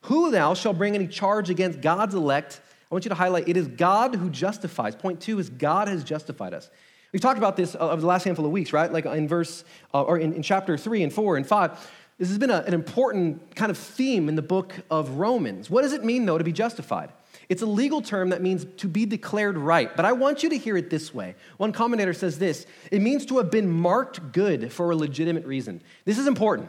Who 0.02 0.30
now 0.30 0.54
shall 0.54 0.74
bring 0.74 0.94
any 0.94 1.06
charge 1.06 1.48
against 1.48 1.80
God's 1.80 2.14
elect? 2.14 2.60
I 2.90 2.94
want 2.94 3.04
you 3.04 3.08
to 3.08 3.14
highlight 3.14 3.48
it 3.48 3.56
is 3.56 3.66
God 3.68 4.14
who 4.14 4.30
justifies. 4.30 4.94
Point 4.94 5.20
two 5.20 5.38
is 5.38 5.50
God 5.50 5.88
has 5.88 6.04
justified 6.04 6.54
us. 6.54 6.70
We've 7.12 7.22
talked 7.22 7.38
about 7.38 7.56
this 7.56 7.76
over 7.78 8.00
the 8.00 8.06
last 8.06 8.24
handful 8.24 8.44
of 8.44 8.50
weeks, 8.50 8.72
right? 8.72 8.92
Like 8.92 9.06
in 9.06 9.28
verse, 9.28 9.64
uh, 9.92 10.02
or 10.02 10.18
in, 10.18 10.32
in 10.32 10.42
chapter 10.42 10.76
three 10.76 11.02
and 11.02 11.12
four 11.12 11.36
and 11.36 11.46
five. 11.46 11.72
This 12.18 12.28
has 12.28 12.38
been 12.38 12.50
a, 12.50 12.58
an 12.58 12.74
important 12.74 13.56
kind 13.56 13.70
of 13.70 13.78
theme 13.78 14.28
in 14.28 14.36
the 14.36 14.42
book 14.42 14.72
of 14.90 15.10
Romans. 15.10 15.68
What 15.68 15.82
does 15.82 15.92
it 15.92 16.04
mean, 16.04 16.26
though, 16.26 16.38
to 16.38 16.44
be 16.44 16.52
justified? 16.52 17.12
It's 17.48 17.62
a 17.62 17.66
legal 17.66 18.00
term 18.00 18.30
that 18.30 18.40
means 18.40 18.66
to 18.78 18.88
be 18.88 19.04
declared 19.04 19.58
right, 19.58 19.94
but 19.94 20.04
I 20.04 20.12
want 20.12 20.42
you 20.42 20.48
to 20.50 20.58
hear 20.58 20.76
it 20.76 20.90
this 20.90 21.12
way. 21.12 21.34
One 21.56 21.72
commentator 21.72 22.12
says 22.14 22.38
this 22.38 22.66
it 22.90 23.00
means 23.00 23.26
to 23.26 23.38
have 23.38 23.50
been 23.50 23.70
marked 23.70 24.32
good 24.32 24.72
for 24.72 24.90
a 24.90 24.96
legitimate 24.96 25.44
reason. 25.44 25.82
This 26.04 26.18
is 26.18 26.26
important. 26.26 26.68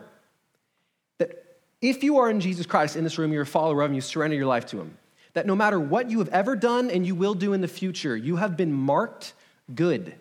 That 1.20 1.60
if 1.82 2.04
you 2.04 2.18
are 2.18 2.30
in 2.30 2.40
Jesus 2.40 2.66
Christ 2.66 2.96
in 2.96 3.04
this 3.04 3.18
room, 3.18 3.32
you're 3.32 3.44
a 3.44 3.48
follower 3.48 3.82
of 3.84 3.90
him, 3.90 3.96
you 3.96 4.02
surrender 4.02 4.36
your 4.36 4.48
life 4.48 4.66
to 4.68 4.80
him. 4.80 4.98
That 5.36 5.46
no 5.46 5.56
matter 5.56 5.80
what 5.80 6.10
you 6.10 6.20
have 6.20 6.30
ever 6.30 6.56
done 6.56 6.90
and 6.90 7.06
you 7.06 7.16
will 7.16 7.36
do 7.36 7.54
in 7.54 7.62
the 7.62 7.68
future, 7.68 8.18
you 8.18 8.38
have 8.38 8.58
been 8.58 8.74
marked 8.74 9.34
good. 9.74 10.16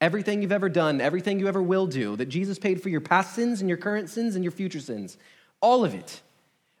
Everything 0.00 0.42
you've 0.42 0.52
ever 0.52 0.68
done, 0.68 1.00
everything 1.00 1.38
you 1.38 1.48
ever 1.48 1.62
will 1.62 1.86
do, 1.86 2.16
that 2.16 2.26
Jesus 2.26 2.58
paid 2.58 2.82
for 2.82 2.88
your 2.88 3.00
past 3.00 3.34
sins 3.34 3.60
and 3.60 3.68
your 3.68 3.78
current 3.78 4.10
sins 4.10 4.34
and 4.34 4.44
your 4.44 4.50
future 4.50 4.80
sins, 4.80 5.16
all 5.60 5.84
of 5.84 5.94
it. 5.94 6.20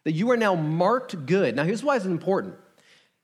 That 0.04 0.12
you 0.12 0.30
are 0.32 0.36
now 0.36 0.54
marked 0.54 1.24
good. 1.24 1.56
Now, 1.56 1.64
here's 1.64 1.82
why 1.82 1.96
it's 1.96 2.04
important 2.04 2.56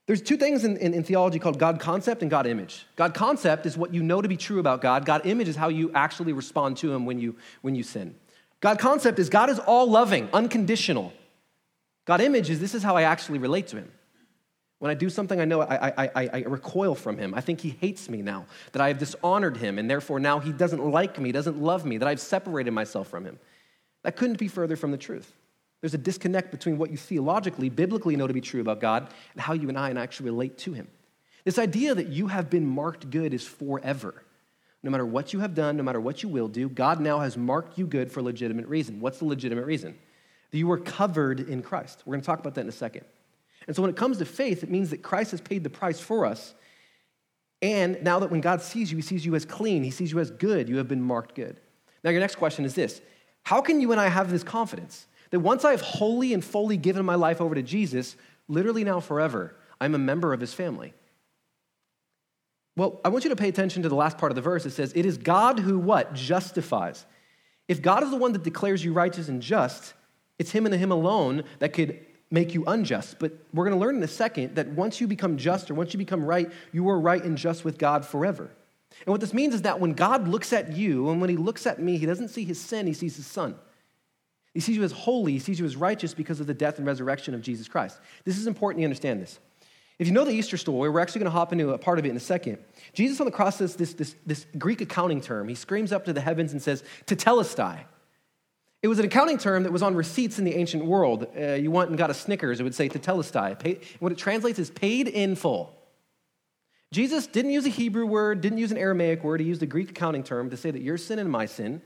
there's 0.07 0.23
two 0.23 0.37
things 0.37 0.65
in, 0.65 0.77
in, 0.79 0.93
in, 0.93 1.05
theology 1.05 1.39
called 1.39 1.59
God 1.59 1.79
concept 1.79 2.23
and 2.23 2.31
God 2.31 2.47
image. 2.47 2.85
God 2.97 3.15
concept 3.15 3.65
is 3.65 3.79
what 3.79 3.95
you 3.95 4.03
know 4.03 4.21
to 4.21 4.29
be 4.29 4.37
true 4.37 4.59
about 4.59 4.81
God. 4.81 5.05
God 5.05 5.25
image 5.25 5.47
is 5.47 5.55
how 5.55 5.69
you 5.69 5.93
actually 5.95 6.33
respond 6.33 6.79
to 6.79 6.93
Him 6.93 7.07
when 7.07 7.21
you, 7.21 7.37
when 7.63 7.77
you 7.77 7.85
sin. 7.85 8.17
God 8.61 8.79
concept 8.79 9.19
is 9.19 9.29
God 9.31 9.51
is 9.51 9.59
all 9.59 9.89
loving, 9.89 10.29
unconditional. 10.33 11.13
God 12.05 12.21
image 12.21 12.51
is 12.51 12.61
this 12.61 12.75
is 12.75 12.83
how 12.83 12.97
I 12.97 13.03
actually 13.03 13.39
relate 13.39 13.69
to 13.69 13.77
him. 13.77 13.93
When 14.81 14.91
I 14.91 14.95
do 14.95 15.11
something, 15.11 15.39
I 15.39 15.45
know 15.45 15.61
I, 15.61 15.89
I, 15.89 16.11
I, 16.15 16.31
I, 16.33 16.39
recoil 16.47 16.95
from 16.95 17.19
him. 17.19 17.35
I 17.35 17.43
think 17.43 17.61
he 17.61 17.77
hates 17.81 18.09
me 18.09 18.23
now, 18.23 18.47
that 18.73 18.81
I 18.81 18.89
have 18.89 18.99
dishonored 18.99 19.59
him, 19.59 19.79
and 19.79 19.91
therefore 19.91 20.19
now 20.19 20.39
he 20.41 20.53
doesn't 20.53 20.83
like 20.83 21.19
me, 21.19 21.33
doesn't 21.33 21.61
love 21.61 21.85
me, 21.85 21.99
that 21.99 22.09
I've 22.09 22.19
separated 22.19 22.71
myself 22.71 23.09
from 23.09 23.27
him. 23.27 23.39
That 24.05 24.17
couldn't 24.17 24.39
be 24.39 24.49
further 24.49 24.77
from 24.77 24.91
the 24.91 24.97
truth. 24.97 25.31
There's 25.83 25.93
a 25.93 25.99
disconnect 25.99 26.51
between 26.51 26.79
what 26.79 26.91
you 26.91 26.97
theologically, 26.97 27.69
biblically 27.69 28.17
know 28.17 28.27
to 28.27 28.33
be 28.33 28.41
true 28.41 28.63
about 28.63 28.81
God 28.81 29.09
and 29.35 29.43
how 29.43 29.53
you 29.53 29.69
and 29.69 29.79
I 29.79 29.91
actually 29.91 30.31
relate 30.31 30.57
to 30.59 30.73
him. 30.73 30.89
This 31.45 31.59
idea 31.59 31.95
that 31.95 32.09
you 32.09 32.29
have 32.29 32.49
been 32.49 32.67
marked 32.67 33.11
good 33.11 33.35
is 33.35 33.47
forever. 33.47 34.23
No 34.83 34.91
matter 34.91 35.05
what 35.05 35.35
you 35.35 35.41
have 35.41 35.55
done, 35.55 35.77
no 35.77 35.83
matter 35.83 36.01
what 36.01 36.23
you 36.23 36.31
will 36.31 36.49
do, 36.49 36.71
God 36.71 37.01
now 37.01 37.19
has 37.21 37.37
marked 37.37 37.79
you 37.79 37.87
good 37.87 38.11
for 38.11 38.21
a 38.21 38.23
legitimate 38.23 38.67
reason. 38.67 39.01
What's 39.01 39.19
the 39.19 39.27
legitimate 39.27 39.67
reason? 39.67 39.99
That 40.51 40.59
you 40.59 40.67
were 40.67 40.79
covered 40.79 41.41
in 41.41 41.63
Christ. 41.63 42.03
We're 42.07 42.13
going 42.13 42.23
to 42.23 42.27
talk 42.27 42.41
about 42.41 42.55
that 42.55 42.63
in 42.63 42.69
a 42.69 42.73
second. 42.73 43.05
And 43.67 43.77
so 43.77 43.83
when 43.83 43.91
it 43.91 43.97
comes 43.97 44.19
to 44.19 44.25
faith, 44.25 44.63
it 44.63 44.71
means 44.71 44.91
that 44.91 45.03
Christ 45.03 45.33
has 45.33 45.41
paid 45.41 45.65
the 45.65 45.71
price 45.71 46.01
for 46.01 46.27
us. 46.27 46.55
And 47.63 48.03
now 48.03 48.19
that 48.21 48.31
when 48.31 48.41
God 48.41 48.63
sees 48.63 48.91
you, 48.91 48.97
he 48.97 49.03
sees 49.03 49.25
you 49.25 49.35
as 49.35 49.45
clean, 49.45 49.83
he 49.83 49.91
sees 49.91 50.13
you 50.13 50.19
as 50.19 50.31
good, 50.31 50.69
you 50.69 50.79
have 50.79 50.89
been 50.89 51.03
marked 51.03 51.35
good. 51.35 51.61
Now, 52.03 52.11
your 52.11 52.21
next 52.21 52.37
question 52.37 52.65
is 52.65 52.75
this 52.75 53.01
How 53.45 53.61
can 53.61 53.81
you 53.81 53.93
and 53.93 54.01
I 54.01 54.09
have 54.09 54.31
this 54.31 54.43
confidence 54.43 55.07
that 55.31 55.41
once 55.41 55.65
I 55.65 55.73
have 55.73 55.81
wholly 55.81 56.35
and 56.35 56.45
fully 56.45 56.77
given 56.77 57.05
my 57.05 57.15
life 57.15 57.41
over 57.41 57.55
to 57.55 57.63
Jesus, 57.63 58.17
literally 58.49 58.85
now 58.85 59.01
forever, 59.01 59.57
I'm 59.81 59.95
a 59.95 59.99
member 59.99 60.33
of 60.33 60.41
his 60.41 60.55
family? 60.55 60.95
Well, 62.77 63.01
I 63.05 63.11
want 63.11 63.25
you 63.25 63.31
to 63.31 63.37
pay 63.37 63.49
attention 63.49 63.83
to 63.83 63.89
the 63.89 63.95
last 63.95 64.17
part 64.17 64.33
of 64.33 64.37
the 64.37 64.43
verse. 64.43 64.65
It 64.65 64.71
says, 64.71 64.93
It 64.97 65.05
is 65.05 65.19
God 65.19 65.59
who 65.59 65.79
what? 65.79 66.15
Justifies. 66.15 67.05
If 67.69 67.83
God 67.83 68.03
is 68.03 68.11
the 68.11 68.17
one 68.17 68.33
that 68.33 68.43
declares 68.43 68.85
you 68.85 68.93
righteous 68.93 69.29
and 69.29 69.43
just, 69.43 69.93
it's 70.39 70.51
him 70.51 70.67
and 70.67 70.75
him 70.75 70.91
alone 70.91 71.45
that 71.59 71.73
could 71.73 72.01
make 72.31 72.55
you 72.55 72.65
unjust. 72.67 73.19
But 73.19 73.33
we're 73.53 73.65
going 73.65 73.79
to 73.79 73.81
learn 73.81 73.97
in 73.97 74.03
a 74.03 74.09
second 74.09 74.55
that 74.57 74.69
once 74.69 75.01
you 75.01 75.07
become 75.07 75.37
just 75.37 75.71
or 75.71 75.75
once 75.75 75.93
you 75.93 75.99
become 75.99 76.25
right, 76.25 76.51
you 76.73 76.89
are 76.89 76.99
right 76.99 77.23
and 77.23 77.37
just 77.37 77.65
with 77.65 77.79
God 77.79 78.05
forever. 78.05 78.51
And 79.07 79.13
what 79.13 79.21
this 79.21 79.35
means 79.35 79.55
is 79.55 79.63
that 79.63 79.81
when 79.81 79.93
God 79.93 80.29
looks 80.29 80.53
at 80.53 80.73
you 80.73 81.11
and 81.11 81.21
when 81.21 81.31
he 81.31 81.37
looks 81.37 81.67
at 81.67 81.81
me, 81.81 81.97
he 81.97 82.07
doesn't 82.07 82.29
see 82.29 82.45
his 82.45 82.61
sin, 82.61 82.87
he 82.87 82.93
sees 82.93 83.17
his 83.17 83.27
son. 83.27 83.55
He 84.53 84.61
sees 84.61 84.77
you 84.77 84.83
as 84.83 84.93
holy, 84.93 85.33
he 85.33 85.39
sees 85.39 85.61
you 85.61 85.65
as 85.65 85.77
righteous 85.77 86.13
because 86.13 86.41
of 86.41 86.47
the 86.47 86.55
death 86.55 86.79
and 86.79 86.87
resurrection 86.87 87.35
of 87.35 87.41
Jesus 87.41 87.69
Christ. 87.69 87.99
This 88.25 88.37
is 88.37 88.47
important 88.47 88.81
you 88.81 88.87
understand 88.87 89.23
this. 89.23 89.39
If 90.01 90.07
you 90.07 90.13
know 90.13 90.25
the 90.25 90.33
Easter 90.33 90.57
story, 90.57 90.89
we're 90.89 91.01
actually 91.01 91.21
going 91.21 91.31
to 91.31 91.39
hop 91.39 91.53
into 91.53 91.71
a 91.71 91.79
part 91.79 91.99
of 91.99 92.07
it 92.07 92.09
in 92.09 92.17
a 92.17 92.21
second. 92.21 92.59
Jesus 92.95 93.21
on 93.21 93.27
the 93.27 93.31
cross 93.31 93.57
says 93.57 93.77
this, 93.77 93.93
this, 93.93 94.17
this 94.27 94.47
Greek 94.59 94.81
accounting 94.81 95.21
term. 95.21 95.47
He 95.47 95.55
screams 95.55 95.93
up 95.93 96.07
to 96.07 96.13
the 96.13 96.23
heavens 96.23 96.53
and 96.53 96.63
says, 96.63 96.83
tetelestai. 97.07 97.85
It 98.83 98.89
was 98.89 98.99
an 98.99 99.05
accounting 99.05 99.37
term 99.37 99.65
that 99.65 99.73
was 99.73 99.83
on 99.83 99.95
receipts 99.95 100.39
in 100.39 100.45
the 100.45 100.55
ancient 100.55 100.85
world. 100.85 101.27
Uh, 101.39 101.53
you 101.53 101.71
went 101.71 101.91
and 101.91 101.99
got 101.99 102.11
a 102.11 102.15
Snickers, 102.15 102.61
it 102.61 102.63
would 102.63 102.75
say 102.75 102.89
tetelestai. 102.89 103.59
Pay, 103.59 103.81
what 103.99 104.11
it 104.11 104.19
translates 104.19 104.59
is 104.59 104.71
paid 104.71 105.07
in 105.07 105.37
full. 105.37 105.75
Jesus 106.93 107.27
didn't 107.27 107.53
use 107.53 107.67
a 107.67 107.71
Hebrew 107.71 108.07
word, 108.07 108.41
didn't 108.41 108.59
use 108.59 108.73
an 108.73 108.79
Aramaic 108.79 109.23
word. 109.23 109.41
He 109.41 109.47
used 109.47 109.63
a 109.63 109.67
Greek 109.67 109.91
accounting 109.91 110.25
term 110.25 110.51
to 110.51 110.57
say 110.57 110.71
that 110.71 110.83
your 110.83 110.99
sin 110.99 111.19
and 111.19 111.31
my 111.31 111.47
sin 111.47 111.83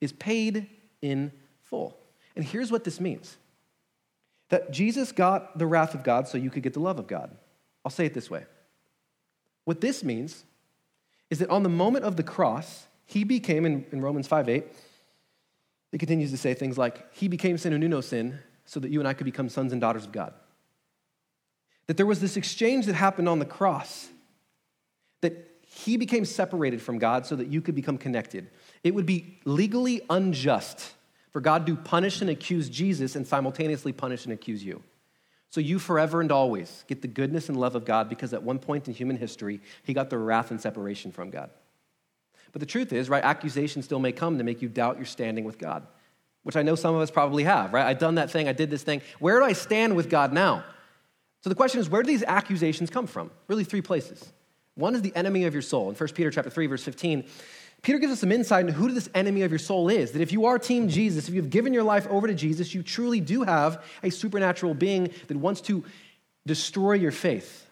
is 0.00 0.12
paid 0.12 0.68
in 1.00 1.32
full. 1.62 1.96
And 2.34 2.44
here's 2.44 2.70
what 2.70 2.84
this 2.84 3.00
means 3.00 3.36
that 4.48 4.70
Jesus 4.70 5.10
got 5.10 5.58
the 5.58 5.66
wrath 5.66 5.94
of 5.94 6.04
God 6.04 6.28
so 6.28 6.38
you 6.38 6.50
could 6.50 6.62
get 6.62 6.72
the 6.72 6.80
love 6.80 6.98
of 6.98 7.06
God. 7.08 7.36
I'll 7.84 7.90
say 7.90 8.06
it 8.06 8.14
this 8.14 8.30
way. 8.30 8.44
What 9.64 9.80
this 9.80 10.04
means 10.04 10.44
is 11.30 11.40
that 11.40 11.50
on 11.50 11.62
the 11.64 11.68
moment 11.68 12.04
of 12.04 12.16
the 12.16 12.22
cross, 12.22 12.86
he 13.06 13.24
became, 13.24 13.64
in, 13.66 13.84
in 13.90 14.00
Romans 14.00 14.28
5 14.28 14.48
8, 14.48 14.64
it 15.96 15.98
continues 15.98 16.30
to 16.30 16.36
say 16.36 16.52
things 16.52 16.76
like, 16.76 17.10
He 17.14 17.26
became 17.26 17.56
sin 17.56 17.72
who 17.72 17.78
knew 17.78 17.88
no 17.88 18.02
sin 18.02 18.38
so 18.66 18.78
that 18.80 18.90
you 18.90 19.00
and 19.00 19.08
I 19.08 19.14
could 19.14 19.24
become 19.24 19.48
sons 19.48 19.72
and 19.72 19.80
daughters 19.80 20.04
of 20.04 20.12
God. 20.12 20.34
That 21.86 21.96
there 21.96 22.04
was 22.04 22.20
this 22.20 22.36
exchange 22.36 22.84
that 22.84 22.94
happened 22.94 23.30
on 23.30 23.38
the 23.38 23.46
cross, 23.46 24.06
that 25.22 25.48
He 25.62 25.96
became 25.96 26.26
separated 26.26 26.82
from 26.82 26.98
God 26.98 27.24
so 27.24 27.34
that 27.36 27.46
you 27.46 27.62
could 27.62 27.74
become 27.74 27.96
connected. 27.96 28.50
It 28.84 28.94
would 28.94 29.06
be 29.06 29.38
legally 29.46 30.02
unjust 30.10 30.92
for 31.30 31.40
God 31.40 31.66
to 31.66 31.76
punish 31.76 32.20
and 32.20 32.28
accuse 32.28 32.68
Jesus 32.68 33.16
and 33.16 33.26
simultaneously 33.26 33.92
punish 33.92 34.24
and 34.26 34.34
accuse 34.34 34.62
you. 34.62 34.82
So 35.48 35.62
you 35.62 35.78
forever 35.78 36.20
and 36.20 36.30
always 36.30 36.84
get 36.88 37.00
the 37.00 37.08
goodness 37.08 37.48
and 37.48 37.58
love 37.58 37.74
of 37.74 37.86
God 37.86 38.10
because 38.10 38.34
at 38.34 38.42
one 38.42 38.58
point 38.58 38.86
in 38.86 38.92
human 38.92 39.16
history, 39.16 39.62
he 39.82 39.94
got 39.94 40.10
the 40.10 40.18
wrath 40.18 40.50
and 40.50 40.60
separation 40.60 41.10
from 41.10 41.30
God. 41.30 41.48
But 42.56 42.60
the 42.60 42.64
truth 42.64 42.94
is, 42.94 43.10
right, 43.10 43.22
accusations 43.22 43.84
still 43.84 43.98
may 43.98 44.12
come 44.12 44.38
to 44.38 44.42
make 44.42 44.62
you 44.62 44.70
doubt 44.70 44.96
your 44.96 45.04
standing 45.04 45.44
with 45.44 45.58
God, 45.58 45.86
which 46.42 46.56
I 46.56 46.62
know 46.62 46.74
some 46.74 46.94
of 46.94 47.02
us 47.02 47.10
probably 47.10 47.44
have, 47.44 47.74
right? 47.74 47.84
I've 47.84 47.98
done 47.98 48.14
that 48.14 48.30
thing, 48.30 48.48
I 48.48 48.54
did 48.54 48.70
this 48.70 48.82
thing. 48.82 49.02
Where 49.18 49.40
do 49.40 49.44
I 49.44 49.52
stand 49.52 49.94
with 49.94 50.08
God 50.08 50.32
now? 50.32 50.64
So 51.42 51.50
the 51.50 51.54
question 51.54 51.80
is, 51.80 51.90
where 51.90 52.02
do 52.02 52.06
these 52.06 52.22
accusations 52.22 52.88
come 52.88 53.06
from? 53.06 53.30
Really, 53.46 53.62
three 53.62 53.82
places. 53.82 54.32
One 54.74 54.94
is 54.94 55.02
the 55.02 55.14
enemy 55.14 55.44
of 55.44 55.52
your 55.52 55.60
soul. 55.60 55.90
In 55.90 55.96
1 55.96 56.08
Peter 56.14 56.30
chapter 56.30 56.48
3, 56.48 56.66
verse 56.66 56.82
15, 56.82 57.24
Peter 57.82 57.98
gives 57.98 58.14
us 58.14 58.20
some 58.20 58.32
insight 58.32 58.62
into 58.62 58.72
who 58.72 58.90
this 58.90 59.10
enemy 59.14 59.42
of 59.42 59.52
your 59.52 59.58
soul 59.58 59.90
is. 59.90 60.12
That 60.12 60.22
if 60.22 60.32
you 60.32 60.46
are 60.46 60.58
Team 60.58 60.88
Jesus, 60.88 61.28
if 61.28 61.34
you've 61.34 61.50
given 61.50 61.74
your 61.74 61.82
life 61.82 62.06
over 62.06 62.26
to 62.26 62.34
Jesus, 62.34 62.74
you 62.74 62.82
truly 62.82 63.20
do 63.20 63.42
have 63.42 63.84
a 64.02 64.08
supernatural 64.08 64.72
being 64.72 65.10
that 65.28 65.36
wants 65.36 65.60
to 65.60 65.84
destroy 66.46 66.94
your 66.94 67.12
faith, 67.12 67.66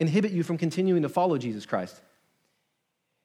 inhibit 0.00 0.32
you 0.32 0.44
from 0.44 0.56
continuing 0.56 1.02
to 1.02 1.10
follow 1.10 1.36
Jesus 1.36 1.66
Christ. 1.66 2.00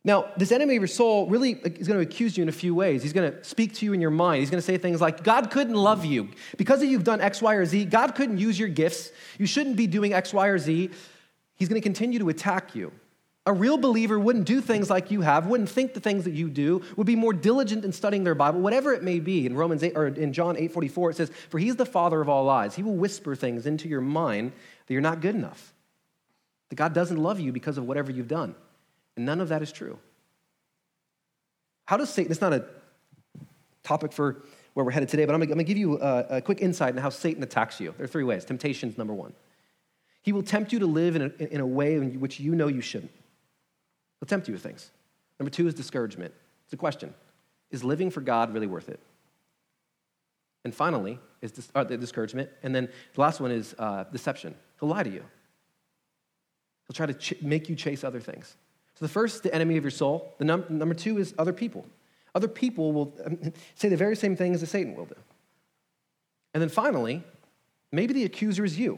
Now, 0.05 0.25
this 0.36 0.51
enemy 0.51 0.75
of 0.75 0.81
your 0.81 0.88
soul 0.88 1.27
really 1.27 1.51
is 1.51 1.88
going 1.88 1.98
to 1.98 2.05
accuse 2.05 2.36
you 2.36 2.43
in 2.43 2.50
a 2.50 2.53
few 2.53 2.75
ways. 2.75 3.03
He's 3.03 3.13
going 3.13 3.31
to 3.31 3.43
speak 3.43 3.74
to 3.75 3.86
you 3.86 3.93
in 3.93 4.01
your 4.01 4.12
mind. 4.12 4.41
He's 4.41 4.50
going 4.50 4.60
to 4.60 4.65
say 4.65 4.77
things 4.77 5.00
like, 5.00 5.24
God 5.24 5.50
couldn't 5.50 5.75
love 5.75 6.03
you. 6.03 6.29
Because 6.57 6.83
you've 6.83 7.05
done 7.05 7.22
X, 7.22 7.41
Y, 7.41 7.53
or 7.53 7.65
Z, 7.65 7.86
God 7.86 8.13
couldn't 8.13 8.38
use 8.38 8.60
your 8.60 8.67
gifts. 8.67 9.12
You 9.39 9.45
shouldn't 9.45 9.77
be 9.77 9.88
doing 9.88 10.13
X, 10.13 10.33
Y, 10.33 10.48
or 10.48 10.57
Z. 10.57 10.89
He's 11.55 11.69
going 11.69 11.81
to 11.81 11.83
continue 11.83 12.19
to 12.19 12.27
attack 12.27 12.75
you. 12.75 12.91
A 13.45 13.53
real 13.53 13.77
believer 13.77 14.19
wouldn't 14.19 14.45
do 14.45 14.62
things 14.62 14.89
like 14.89 15.12
you 15.12 15.22
have, 15.22 15.48
wouldn't 15.48 15.69
think 15.69 15.93
the 15.93 16.00
things 16.00 16.24
that 16.24 16.33
you 16.33 16.50
do, 16.50 16.81
would 16.95 17.07
be 17.07 17.15
more 17.15 17.33
diligent 17.33 17.83
in 17.83 17.91
studying 17.91 18.24
their 18.24 18.36
Bible, 18.36 18.62
whatever 18.62 18.93
it 18.93 19.03
may 19.03 19.19
be. 19.19 19.45
In 19.45 19.55
Romans 19.55 19.83
8 19.83 19.93
or 19.95 20.07
in 20.07 20.31
John 20.31 20.55
8:44 20.55 21.12
it 21.12 21.17
says, 21.17 21.29
"For 21.50 21.60
he's 21.60 21.75
the 21.75 21.86
father 21.86 22.22
of 22.22 22.29
all 22.29 22.45
lies. 22.45 22.75
He 22.75 22.83
will 22.83 22.95
whisper 22.95 23.36
things 23.36 23.65
into 23.65 23.89
your 23.89 24.00
mind 24.00 24.53
that 24.88 24.93
you're 24.93 25.01
not 25.01 25.19
good 25.19 25.36
enough. 25.36 25.74
That 26.69 26.75
God 26.75 26.93
doesn't 26.93 27.17
love 27.17 27.41
you 27.41 27.51
because 27.51 27.77
of 27.77 27.86
whatever 27.86 28.13
you've 28.13 28.29
done." 28.29 28.55
And 29.15 29.25
none 29.25 29.41
of 29.41 29.50
that 29.50 29.62
is 29.62 29.72
true. 29.72 30.00
How 31.86 31.98
does 31.98 32.10
Satan, 32.10 32.32
it's 32.32 32.41
not 32.41 32.53
a 32.53 32.65
topic 33.84 34.13
for 34.13 34.43
where 34.74 34.86
we're 34.86 34.91
headed 34.91 35.10
today, 35.10 35.25
but 35.25 35.36
I'm 35.36 35.41
to 35.41 35.63
give 35.63 35.77
you 35.77 36.00
a, 36.01 36.38
a 36.38 36.41
quick 36.41 36.62
insight 36.62 36.91
into 36.91 37.01
how 37.01 37.10
Satan 37.10 37.43
attacks 37.43 37.79
you. 37.79 37.93
There 37.98 38.05
are 38.05 38.08
three 38.08 38.24
ways. 38.24 38.46
Temptation 38.46 38.89
is 38.89 38.98
number 38.98 39.13
one. 39.13 39.34
He 40.24 40.32
will 40.32 40.43
tempt 40.43 40.74
you 40.74 40.79
to 40.79 40.88
live 40.88 41.15
in 41.15 41.22
a, 41.22 41.53
in 41.53 41.60
a 41.60 41.65
way 41.65 41.96
in 41.96 42.20
which 42.20 42.39
you 42.39 42.55
know 42.55 42.67
you 42.67 42.82
shouldn't. 42.82 43.12
He'll 44.20 44.27
tempt 44.27 44.48
you 44.48 44.53
with 44.53 44.63
things. 44.63 44.89
Number 45.39 45.51
two 45.51 45.67
is 45.67 45.74
discouragement. 45.74 46.34
It's 46.65 46.74
a 46.74 46.77
question 46.77 47.13
Is 47.72 47.84
living 47.84 48.10
for 48.10 48.22
God 48.22 48.53
really 48.53 48.67
worth 48.67 48.89
it? 48.89 49.00
And 50.63 50.74
finally, 50.74 51.20
is 51.41 51.51
dis- 51.51 51.70
uh, 51.75 51.84
the 51.84 51.98
discouragement. 51.98 52.50
And 52.63 52.74
then 52.74 52.88
the 53.13 53.22
last 53.22 53.41
one 53.41 53.51
is 53.51 53.75
uh, 53.77 54.05
deception. 54.05 54.55
He'll 54.79 54.89
lie 54.89 55.03
to 55.03 55.10
you, 55.10 55.24
he'll 56.88 56.96
try 56.96 57.05
to 57.05 57.13
ch- 57.13 57.41
make 57.41 57.70
you 57.70 57.75
chase 57.75 58.03
other 58.03 58.22
things. 58.22 58.55
The 59.03 59.10
first, 59.10 59.43
the 59.43 59.53
enemy 59.53 59.75
of 59.75 59.83
your 59.83 59.91
soul. 59.91 60.33
The 60.38 60.45
num- 60.45 60.63
number 60.69 60.95
two 60.95 61.17
is 61.17 61.36
other 61.38 61.51
people. 61.51 61.86
Other 62.33 62.48
people 62.48 62.93
will 62.93 63.13
um, 63.25 63.51
say 63.75 63.89
the 63.89 63.98
very 63.98 64.15
same 64.15 64.38
things 64.38 64.62
that 64.62 64.67
Satan 64.67 64.95
will 64.95 65.03
do. 65.03 65.15
And 66.53 66.62
then 66.62 66.69
finally, 66.69 67.22
maybe 67.91 68.13
the 68.13 68.24
accuser 68.24 68.63
is 68.63 68.79
you. 68.79 68.98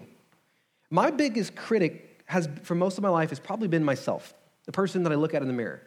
My 0.92 1.10
biggest 1.10 1.56
critic 1.56 2.22
has, 2.26 2.48
for 2.62 2.76
most 2.76 3.00
of 3.00 3.02
my 3.02 3.10
life, 3.10 3.30
has 3.30 3.40
probably 3.40 3.68
been 3.68 3.84
myself 3.84 4.36
the 4.68 4.72
person 4.72 5.02
that 5.02 5.12
I 5.12 5.16
look 5.16 5.34
at 5.34 5.42
in 5.42 5.48
the 5.48 5.56
mirror. 5.56 5.82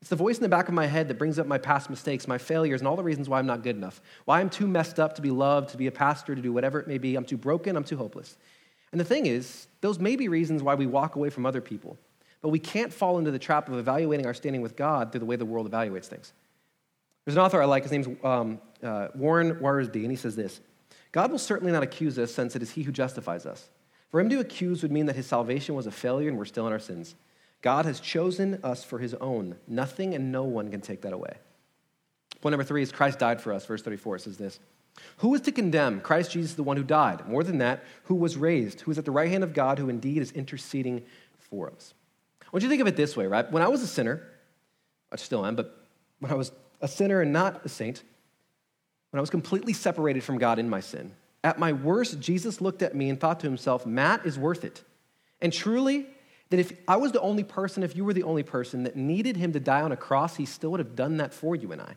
It's 0.00 0.10
the 0.10 0.14
voice 0.16 0.36
in 0.36 0.44
the 0.44 0.48
back 0.48 0.68
of 0.68 0.74
my 0.74 0.86
head 0.86 1.08
that 1.08 1.18
brings 1.18 1.40
up 1.40 1.48
my 1.48 1.58
past 1.58 1.90
mistakes, 1.90 2.28
my 2.28 2.38
failures, 2.38 2.80
and 2.80 2.86
all 2.86 2.94
the 2.94 3.02
reasons 3.02 3.28
why 3.28 3.40
I'm 3.40 3.46
not 3.46 3.64
good 3.64 3.74
enough. 3.74 4.00
Why 4.26 4.38
I'm 4.38 4.48
too 4.48 4.68
messed 4.68 5.00
up 5.00 5.16
to 5.16 5.22
be 5.22 5.32
loved, 5.32 5.70
to 5.70 5.76
be 5.76 5.88
a 5.88 5.92
pastor, 5.92 6.36
to 6.36 6.40
do 6.40 6.52
whatever 6.52 6.78
it 6.78 6.86
may 6.86 6.98
be. 6.98 7.16
I'm 7.16 7.24
too 7.24 7.36
broken, 7.36 7.76
I'm 7.76 7.82
too 7.82 7.96
hopeless. 7.96 8.36
And 8.92 9.00
the 9.00 9.04
thing 9.04 9.26
is, 9.26 9.66
those 9.80 9.98
may 9.98 10.14
be 10.14 10.28
reasons 10.28 10.62
why 10.62 10.76
we 10.76 10.86
walk 10.86 11.16
away 11.16 11.30
from 11.30 11.46
other 11.46 11.60
people. 11.60 11.98
But 12.42 12.48
we 12.48 12.58
can't 12.58 12.92
fall 12.92 13.18
into 13.18 13.30
the 13.30 13.38
trap 13.38 13.68
of 13.68 13.78
evaluating 13.78 14.26
our 14.26 14.34
standing 14.34 14.62
with 14.62 14.76
God 14.76 15.12
through 15.12 15.20
the 15.20 15.26
way 15.26 15.36
the 15.36 15.44
world 15.44 15.70
evaluates 15.70 16.06
things. 16.06 16.32
There's 17.24 17.36
an 17.36 17.42
author 17.42 17.60
I 17.62 17.66
like, 17.66 17.82
his 17.82 17.92
name's 17.92 18.08
um, 18.24 18.60
uh, 18.82 19.08
Warren 19.14 19.56
Wiersbe, 19.56 20.02
and 20.02 20.10
he 20.10 20.16
says 20.16 20.36
this 20.36 20.60
God 21.12 21.30
will 21.30 21.38
certainly 21.38 21.72
not 21.72 21.82
accuse 21.82 22.18
us 22.18 22.32
since 22.32 22.56
it 22.56 22.62
is 22.62 22.70
he 22.70 22.82
who 22.82 22.92
justifies 22.92 23.46
us. 23.46 23.68
For 24.10 24.20
him 24.20 24.28
to 24.30 24.40
accuse 24.40 24.82
would 24.82 24.92
mean 24.92 25.06
that 25.06 25.16
his 25.16 25.26
salvation 25.26 25.74
was 25.74 25.86
a 25.86 25.90
failure 25.90 26.28
and 26.28 26.38
we're 26.38 26.44
still 26.44 26.66
in 26.66 26.72
our 26.72 26.78
sins. 26.78 27.14
God 27.62 27.84
has 27.84 28.00
chosen 28.00 28.58
us 28.64 28.82
for 28.82 28.98
his 28.98 29.14
own. 29.14 29.56
Nothing 29.68 30.14
and 30.14 30.32
no 30.32 30.44
one 30.44 30.70
can 30.70 30.80
take 30.80 31.02
that 31.02 31.12
away. 31.12 31.36
Point 32.40 32.52
number 32.52 32.64
three 32.64 32.82
is 32.82 32.90
Christ 32.90 33.18
died 33.18 33.40
for 33.40 33.52
us. 33.52 33.66
Verse 33.66 33.82
34 33.82 34.20
says 34.20 34.36
this 34.38 34.60
Who 35.18 35.34
is 35.34 35.42
to 35.42 35.52
condemn? 35.52 36.00
Christ 36.00 36.32
Jesus, 36.32 36.54
the 36.54 36.62
one 36.62 36.76
who 36.76 36.82
died. 36.82 37.28
More 37.28 37.44
than 37.44 37.58
that, 37.58 37.84
who 38.04 38.14
was 38.14 38.36
raised, 38.36 38.80
who 38.80 38.90
is 38.90 38.98
at 38.98 39.04
the 39.04 39.10
right 39.10 39.30
hand 39.30 39.44
of 39.44 39.52
God, 39.52 39.78
who 39.78 39.88
indeed 39.88 40.22
is 40.22 40.32
interceding 40.32 41.02
for 41.38 41.70
us. 41.70 41.94
I 42.50 42.56
want 42.56 42.64
you 42.64 42.68
to 42.68 42.72
think 42.72 42.80
of 42.80 42.88
it 42.88 42.96
this 42.96 43.16
way, 43.16 43.26
right? 43.26 43.48
When 43.50 43.62
I 43.62 43.68
was 43.68 43.80
a 43.82 43.86
sinner, 43.86 44.26
I 45.12 45.16
still 45.16 45.46
am, 45.46 45.54
but 45.54 45.86
when 46.18 46.32
I 46.32 46.34
was 46.34 46.50
a 46.80 46.88
sinner 46.88 47.20
and 47.20 47.32
not 47.32 47.64
a 47.64 47.68
saint, 47.68 48.02
when 49.10 49.18
I 49.18 49.20
was 49.20 49.30
completely 49.30 49.72
separated 49.72 50.24
from 50.24 50.38
God 50.38 50.58
in 50.58 50.68
my 50.68 50.80
sin. 50.80 51.12
At 51.44 51.58
my 51.60 51.72
worst, 51.72 52.18
Jesus 52.18 52.60
looked 52.60 52.82
at 52.82 52.94
me 52.94 53.08
and 53.08 53.20
thought 53.20 53.40
to 53.40 53.46
himself, 53.46 53.86
Matt 53.86 54.26
is 54.26 54.38
worth 54.38 54.64
it. 54.64 54.82
And 55.40 55.52
truly, 55.52 56.06
that 56.50 56.58
if 56.58 56.72
I 56.88 56.96
was 56.96 57.12
the 57.12 57.20
only 57.20 57.44
person, 57.44 57.84
if 57.84 57.96
you 57.96 58.04
were 58.04 58.12
the 58.12 58.24
only 58.24 58.42
person 58.42 58.82
that 58.82 58.96
needed 58.96 59.36
him 59.36 59.52
to 59.52 59.60
die 59.60 59.82
on 59.82 59.92
a 59.92 59.96
cross, 59.96 60.36
he 60.36 60.44
still 60.44 60.72
would 60.72 60.80
have 60.80 60.96
done 60.96 61.18
that 61.18 61.32
for 61.32 61.54
you 61.54 61.70
and 61.70 61.80
I. 61.80 61.94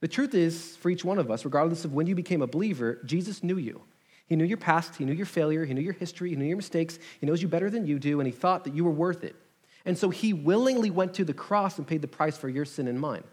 The 0.00 0.08
truth 0.08 0.34
is, 0.34 0.76
for 0.76 0.88
each 0.88 1.04
one 1.04 1.18
of 1.18 1.30
us, 1.30 1.44
regardless 1.44 1.84
of 1.84 1.92
when 1.92 2.06
you 2.06 2.14
became 2.14 2.40
a 2.40 2.46
believer, 2.46 3.00
Jesus 3.04 3.42
knew 3.42 3.58
you. 3.58 3.82
He 4.26 4.36
knew 4.36 4.44
your 4.44 4.58
past, 4.58 4.96
he 4.96 5.04
knew 5.04 5.12
your 5.12 5.26
failure, 5.26 5.64
he 5.64 5.74
knew 5.74 5.80
your 5.80 5.92
history, 5.92 6.30
he 6.30 6.36
knew 6.36 6.46
your 6.46 6.56
mistakes, 6.56 7.00
he 7.20 7.26
knows 7.26 7.42
you 7.42 7.48
better 7.48 7.68
than 7.68 7.84
you 7.84 7.98
do, 7.98 8.20
and 8.20 8.26
he 8.26 8.32
thought 8.32 8.64
that 8.64 8.74
you 8.74 8.84
were 8.84 8.92
worth 8.92 9.24
it. 9.24 9.34
And 9.84 9.96
so 9.96 10.10
he 10.10 10.32
willingly 10.32 10.90
went 10.90 11.14
to 11.14 11.24
the 11.24 11.32
cross 11.32 11.78
and 11.78 11.86
paid 11.86 12.02
the 12.02 12.08
price 12.08 12.36
for 12.36 12.48
your 12.48 12.64
sin 12.64 12.88
and 12.88 13.00
mine. 13.00 13.24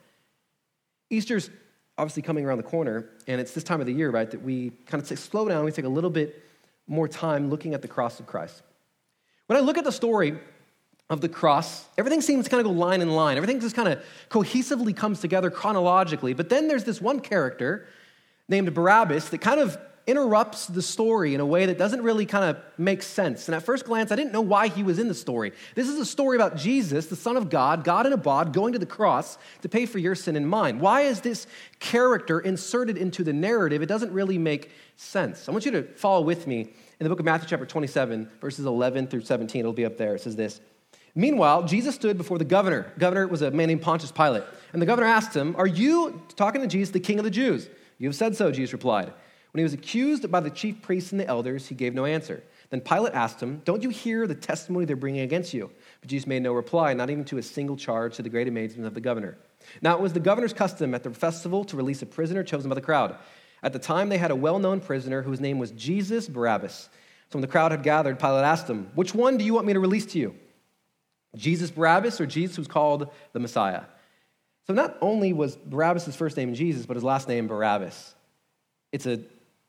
Easter's 1.10 1.50
obviously 1.98 2.22
coming 2.22 2.46
around 2.46 2.58
the 2.58 2.63
corner, 2.63 3.10
and 3.27 3.42
it's 3.42 3.54
this 3.54 3.63
time 3.63 3.80
of 3.80 3.88
the 3.88 3.94
year, 3.94 4.12
right, 4.12 4.30
that 4.30 4.42
we 4.42 4.72
kind 4.86 5.01
of 5.01 5.20
slow 5.20 5.48
down, 5.48 5.66
we 5.66 5.72
take 5.72 5.86
a 5.86 5.89
little 5.89 6.10
bit 6.10 6.44
more 6.88 7.08
time 7.08 7.50
looking 7.50 7.74
at 7.74 7.82
the 7.82 7.88
cross 7.88 8.20
of 8.20 8.27
Christ. 8.27 8.62
When 9.48 9.58
I 9.58 9.62
look 9.62 9.77
at 9.77 9.84
the 9.84 9.92
story 9.92 10.38
of 11.10 11.22
the 11.22 11.30
cross, 11.30 11.86
everything 11.98 12.22
seems 12.22 12.46
to 12.46 12.50
kind 12.51 12.60
of 12.60 12.66
go 12.66 12.77
line 12.77 13.01
in 13.01 13.10
line. 13.10 13.38
Everything 13.38 13.60
just 13.60 13.75
kind 13.75 13.88
of 13.88 14.04
cohesively 14.30 14.96
comes 14.96 15.22
together 15.22 15.50
chronologically. 15.50 16.34
But 16.34 16.50
then 16.50 16.68
there's 16.68 16.84
this 16.84 17.01
one 17.01 17.20
character 17.22 17.88
named 18.50 18.74
Barabbas 18.74 19.30
that 19.30 19.39
kind 19.39 19.60
of 19.60 19.77
interrupts 20.08 20.68
the 20.68 20.82
story 20.82 21.36
in 21.36 21.42
a 21.42 21.46
way 21.46 21.66
that 21.66 21.78
doesn't 21.78 22.02
really 22.02 22.26
kind 22.26 22.46
of 22.46 22.64
make 22.78 23.04
sense. 23.04 23.48
And 23.48 23.56
at 23.56 23.64
first 23.64 23.86
glance, 23.86 24.10
I 24.10 24.16
didn't 24.16 24.32
know 24.32 24.42
why 24.42 24.70
he 24.70 24.82
was 24.82 25.00
in 25.00 25.10
the 25.10 25.14
story. 25.14 25.52
This 25.76 25.90
is 25.90 26.00
a 26.00 26.06
story 26.06 26.38
about 26.38 26.56
Jesus, 26.56 27.08
the 27.08 27.18
Son 27.18 27.36
of 27.36 27.50
God, 27.50 27.84
God 27.84 28.06
in 28.06 28.14
a 28.14 28.18
bod, 28.18 28.54
going 28.54 28.72
to 28.72 28.80
the 28.80 28.86
cross 28.86 29.38
to 29.62 29.70
pay 29.70 29.86
for 29.86 30.00
your 30.00 30.16
sin 30.16 30.38
and 30.38 30.50
mine. 30.50 30.80
Why 30.80 31.02
is 31.02 31.20
this 31.22 31.46
character 31.80 32.40
inserted 32.40 32.98
into 32.98 33.24
the 33.24 33.34
narrative? 33.34 33.82
It 33.82 33.88
doesn't 33.88 34.14
really 34.14 34.38
make 34.38 34.72
sense. 34.96 35.50
I 35.50 35.52
want 35.52 35.66
you 35.66 35.72
to 35.72 35.84
follow 35.84 36.22
with 36.22 36.48
me 36.48 36.62
in 36.62 37.04
the 37.04 37.10
book 37.10 37.20
of 37.20 37.26
Matthew, 37.26 37.50
chapter 37.50 37.66
27, 37.66 38.30
verses 38.40 38.66
11 38.66 39.08
through 39.08 39.22
17. 39.22 39.60
It'll 39.60 39.74
be 39.74 39.86
up 39.86 39.98
there. 39.98 40.16
It 40.16 40.22
says 40.22 40.38
this. 40.38 40.62
Meanwhile, 41.16 41.64
Jesus 41.64 41.96
stood 41.96 42.18
before 42.18 42.38
the 42.38 42.46
governor. 42.46 42.94
Governor 42.98 43.28
was 43.28 43.42
a 43.42 43.52
man 43.52 43.68
named 43.68 43.82
Pontius 43.82 44.12
Pilate. 44.12 44.44
And 44.72 44.82
the 44.82 44.86
governor 44.86 45.08
asked 45.08 45.36
him, 45.36 45.56
Are 45.58 45.68
you, 45.68 46.22
talking 46.36 46.62
to 46.62 46.68
Jesus, 46.68 46.92
the 46.92 47.00
king 47.00 47.18
of 47.18 47.26
the 47.26 47.32
Jews? 47.32 47.68
You 47.98 48.08
have 48.08 48.16
said 48.16 48.36
so, 48.36 48.52
Jesus 48.52 48.72
replied. 48.72 49.12
When 49.58 49.62
he 49.62 49.64
was 49.64 49.74
accused 49.74 50.30
by 50.30 50.42
the 50.42 50.52
chief 50.52 50.84
priests 50.84 51.12
and 51.12 51.20
the 51.20 51.26
elders, 51.26 51.66
he 51.66 51.74
gave 51.74 51.96
no 51.96 52.06
answer. 52.06 52.44
Then 52.70 52.80
Pilate 52.80 53.16
asked 53.16 53.42
him, 53.42 53.64
Don't 53.66 53.82
you 53.82 53.90
hear 53.90 54.28
the 54.28 54.36
testimony 54.36 54.86
they're 54.86 54.96
bringing 54.96 55.22
against 55.22 55.52
you? 55.52 55.72
But 56.00 56.12
Jesus 56.12 56.28
made 56.28 56.44
no 56.44 56.54
reply, 56.54 56.94
not 56.94 57.10
even 57.10 57.26
to 57.26 57.40
a 57.40 57.42
single 57.42 57.76
charge 57.76 58.18
to 58.18 58.22
the 58.22 58.30
great 58.30 58.48
amazement 58.48 58.86
of 58.86 58.94
the 58.94 59.02
governor. 59.02 59.36
Now 59.82 59.96
it 59.96 60.00
was 60.00 60.14
the 60.14 60.20
governor's 60.20 60.54
custom 60.54 60.94
at 60.94 61.02
the 61.02 61.10
festival 61.10 61.66
to 61.66 61.76
release 61.76 62.04
a 62.04 62.06
prisoner 62.06 62.44
chosen 62.44 62.70
by 62.70 62.76
the 62.76 62.82
crowd. 62.82 63.16
At 63.64 63.74
the 63.74 63.80
time, 63.80 64.10
they 64.10 64.20
had 64.20 64.30
a 64.30 64.36
well 64.36 64.60
known 64.60 64.80
prisoner 64.80 65.24
whose 65.24 65.42
name 65.42 65.58
was 65.58 65.72
Jesus 65.72 66.28
Barabbas. 66.28 66.88
So 67.32 67.40
when 67.40 67.42
the 67.42 67.48
crowd 67.48 67.72
had 67.72 67.82
gathered, 67.82 68.20
Pilate 68.20 68.46
asked 68.46 68.70
him, 68.70 68.92
Which 68.94 69.16
one 69.16 69.38
do 69.38 69.44
you 69.44 69.56
want 69.56 69.66
me 69.66 69.74
to 69.74 69.80
release 69.80 70.06
to 70.06 70.20
you? 70.20 70.36
Jesus 71.36 71.72
Barabbas 71.72 72.22
or 72.22 72.28
Jesus 72.28 72.58
who's 72.58 72.68
called 72.68 73.10
the 73.34 73.40
Messiah? 73.40 73.86
So 74.68 74.74
not 74.76 75.00
only 75.02 75.34
was 75.34 75.56
Barabbas' 75.56 76.16
first 76.16 76.38
name 76.38 76.54
Jesus, 76.54 76.86
but 76.86 76.96
his 76.96 77.04
last 77.04 77.28
name 77.28 77.48
Barabbas. 77.48 78.14
It's 78.92 79.08
a 79.08 79.22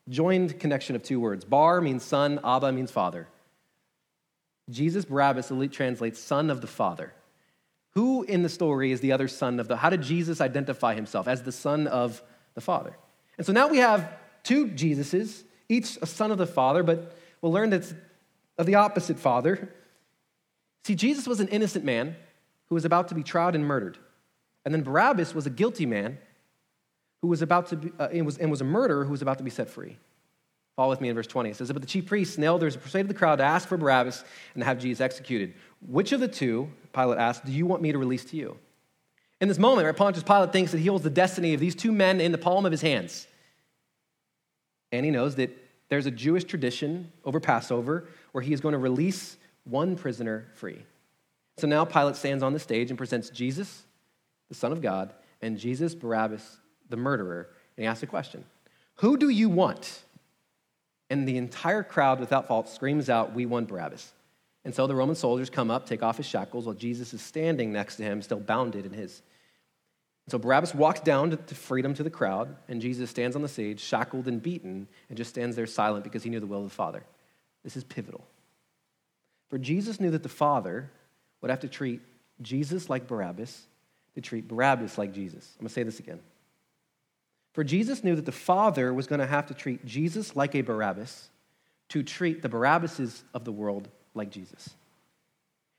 joined 0.09 0.59
connection 0.59 0.97
of 0.97 1.03
two 1.03 1.21
words. 1.21 1.45
Bar 1.45 1.81
means 1.81 2.03
son, 2.03 2.41
Abba 2.45 2.73
means 2.73 2.91
father. 2.91 3.29
Jesus 4.71 5.05
Barabbas 5.05 5.51
translates 5.71 6.19
son 6.21 6.51
of 6.51 6.61
the 6.61 6.67
father. 6.67 7.13
Who 7.93 8.23
in 8.23 8.43
the 8.43 8.49
story 8.49 8.93
is 8.93 9.01
the 9.01 9.13
other 9.13 9.29
son 9.29 9.61
of 9.61 9.69
the? 9.69 9.77
How 9.77 9.91
did 9.91 10.03
Jesus 10.03 10.41
identify 10.41 10.95
himself 10.95 11.27
as 11.27 11.43
the 11.43 11.53
son 11.53 11.87
of 11.87 12.23
the 12.55 12.61
father? 12.61 12.97
And 13.37 13.47
so 13.47 13.53
now 13.53 13.69
we 13.69 13.79
have 13.79 14.13
two 14.43 14.69
Jesuses, 14.69 15.45
each 15.69 15.97
a 16.03 16.07
son 16.07 16.31
of 16.31 16.39
the 16.39 16.47
father, 16.47 16.83
but 16.83 17.17
we'll 17.41 17.53
learn 17.53 17.71
that 17.71 17.93
of 18.57 18.67
the 18.67 18.75
opposite 18.75 19.19
father. 19.19 19.73
See, 20.85 20.95
Jesus 20.95 21.27
was 21.27 21.41
an 21.41 21.49
innocent 21.49 21.85
man 21.85 22.17
who 22.67 22.75
was 22.75 22.85
about 22.85 23.09
to 23.09 23.15
be 23.15 23.23
tried 23.23 23.55
and 23.55 23.65
murdered. 23.65 23.99
And 24.65 24.75
then 24.75 24.83
Barabbas 24.83 25.35
was 25.35 25.47
a 25.47 25.51
guilty 25.51 25.87
man 25.87 26.19
who 27.23 27.29
was 27.29 27.43
about 27.43 27.69
to 27.69 27.77
be, 27.77 27.93
uh, 27.99 28.09
and, 28.13 28.25
was, 28.25 28.39
and 28.39 28.51
was 28.51 28.61
a 28.61 28.65
murderer 28.65 29.05
who 29.05 29.11
was 29.11 29.23
about 29.23 29.39
to 29.39 29.45
be 29.45 29.51
set 29.51 29.69
free. 29.69 29.97
Follow 30.77 30.91
with 30.91 31.01
me 31.01 31.09
in 31.09 31.15
verse 31.17 31.27
20. 31.27 31.51
It 31.51 31.57
says, 31.57 31.73
But 31.73 31.83
the 31.83 31.89
chief 31.89 32.07
priests 32.07 32.37
and 32.37 32.45
the 32.45 32.47
elders 32.47 32.77
persuaded 32.77 33.09
the 33.09 33.15
crowd 33.15 33.37
to 33.37 33.45
ask 33.45 33.67
for 33.67 33.77
Barabbas 33.77 34.23
and 34.55 34.63
to 34.63 34.65
have 34.65 34.79
Jesus 34.79 35.01
executed. 35.01 35.55
Which 35.85 36.13
of 36.13 36.21
the 36.21 36.29
two, 36.29 36.71
Pilate 36.93 37.19
asked, 37.19 37.45
do 37.45 37.51
you 37.51 37.67
want 37.67 37.83
me 37.83 37.91
to 37.91 37.99
release 37.99 38.25
to 38.27 38.37
you? 38.37 38.57
In 39.41 39.49
this 39.49 39.59
moment, 39.59 39.87
right, 39.87 39.97
Pontius 39.97 40.23
Pilate 40.23 40.53
thinks 40.53 40.71
that 40.73 40.79
he 40.79 40.87
holds 40.87 41.03
the 41.03 41.11
destiny 41.11 41.55
of 41.55 41.61
these 41.61 41.75
two 41.75 41.91
men 41.91 42.21
in 42.21 42.31
the 42.31 42.39
palm 42.39 42.65
of 42.65 42.73
his 42.73 42.81
hands. 42.81 43.27
And 44.93 45.05
he 45.05 45.11
knows 45.11 45.35
that 45.37 45.51
there's 45.89 46.07
a 46.07 46.11
Jewish 46.11 46.45
tradition 46.45 47.13
over 47.25 47.41
Passover 47.41 48.07
where 48.33 48.43
he 48.43 48.53
is 48.53 48.61
going 48.61 48.73
to 48.73 48.79
release 48.79 49.37
one 49.65 49.97
prisoner 49.97 50.47
free. 50.55 50.83
So 51.59 51.67
now 51.67 51.85
Pilate 51.85 52.17
stands 52.17 52.43
on 52.43 52.53
the 52.53 52.59
stage 52.61 52.91
and 52.91 52.99
presents 52.99 53.31
Jesus, 53.31 53.83
the 54.49 54.55
Son 54.55 54.71
of 54.71 54.81
God, 54.81 55.13
and 55.43 55.59
Jesus, 55.59 55.95
Barabbas, 55.95 56.59
the 56.89 56.97
murderer, 56.97 57.49
and 57.77 57.83
he 57.83 57.87
asks 57.87 58.03
a 58.03 58.07
question 58.07 58.45
Who 58.97 59.17
do 59.17 59.29
you 59.29 59.49
want? 59.49 60.03
And 61.11 61.27
the 61.27 61.39
entire 61.39 61.83
crowd, 61.83 62.21
without 62.21 62.49
fault, 62.49 62.69
screams 62.69 63.09
out, 63.09 63.35
We 63.35 63.47
want 63.47 63.69
Barabbas. 63.69 64.13
And 64.65 64.75
so 64.75 64.87
the 64.87 64.95
Roman 64.95 65.15
soldiers 65.15 65.49
come 65.49 65.71
up, 65.71 65.87
take 65.87 66.03
off 66.03 66.19
his 66.19 66.27
shackles, 66.27 66.67
while 66.67 66.75
Jesus 66.75 67.15
is 67.15 67.23
standing 67.23 67.73
next 67.73 67.97
to 67.97 68.03
him, 68.03 68.21
still 68.21 68.41
bounded 68.41 68.85
in 68.85 68.93
his. 68.93 69.23
So 70.29 70.39
Barabbas 70.39 70.75
walks 70.75 71.01
down 71.01 71.31
to, 71.31 71.37
to 71.37 71.55
freedom 71.55 71.95
to 71.95 72.03
the 72.03 72.11
crowd, 72.11 72.55
and 72.69 72.83
Jesus 72.83 73.09
stands 73.09 73.35
on 73.35 73.41
the 73.41 73.49
stage, 73.49 73.81
shackled 73.81 74.29
and 74.29 74.43
beaten, 74.43 74.87
and 75.09 75.17
just 75.17 75.31
stands 75.31 75.57
there 75.57 75.67
silent 75.67 76.05
because 76.05 76.23
he 76.23 76.29
knew 76.29 76.41
the 76.41 76.47
will 76.47 76.59
of 76.59 76.69
the 76.69 76.75
Father. 76.75 77.03
This 77.65 77.77
is 77.77 77.85
pivotal. 77.85 78.27
For 79.49 79.57
Jesus 79.57 80.01
knew 80.01 80.11
that 80.11 80.23
the 80.23 80.29
Father 80.29 80.91
would 81.41 81.51
have 81.51 81.61
to 81.61 81.69
treat 81.69 82.03
Jesus 82.43 82.91
like 82.91 83.07
Barabbas 83.07 83.67
to 84.15 84.21
treat 84.21 84.49
Barabbas 84.49 84.99
like 84.99 85.13
Jesus. 85.13 85.55
I'm 85.57 85.63
going 85.63 85.69
to 85.69 85.75
say 85.75 85.83
this 85.83 86.01
again. 86.01 86.21
For 87.59 87.65
Jesus 87.65 88.05
knew 88.05 88.15
that 88.15 88.25
the 88.25 88.31
Father 88.31 88.95
was 88.95 89.09
going 89.09 89.19
to 89.19 89.27
have 89.27 89.47
to 89.47 89.53
treat 89.53 89.85
Jesus 89.85 90.37
like 90.37 90.55
a 90.55 90.61
Barabbas 90.61 91.29
to 91.89 92.05
treat 92.05 92.41
the 92.41 92.49
Barabbases 92.49 93.25
of 93.35 93.45
the 93.45 93.51
world 93.51 93.89
like 94.15 94.31
Jesus. 94.31 94.71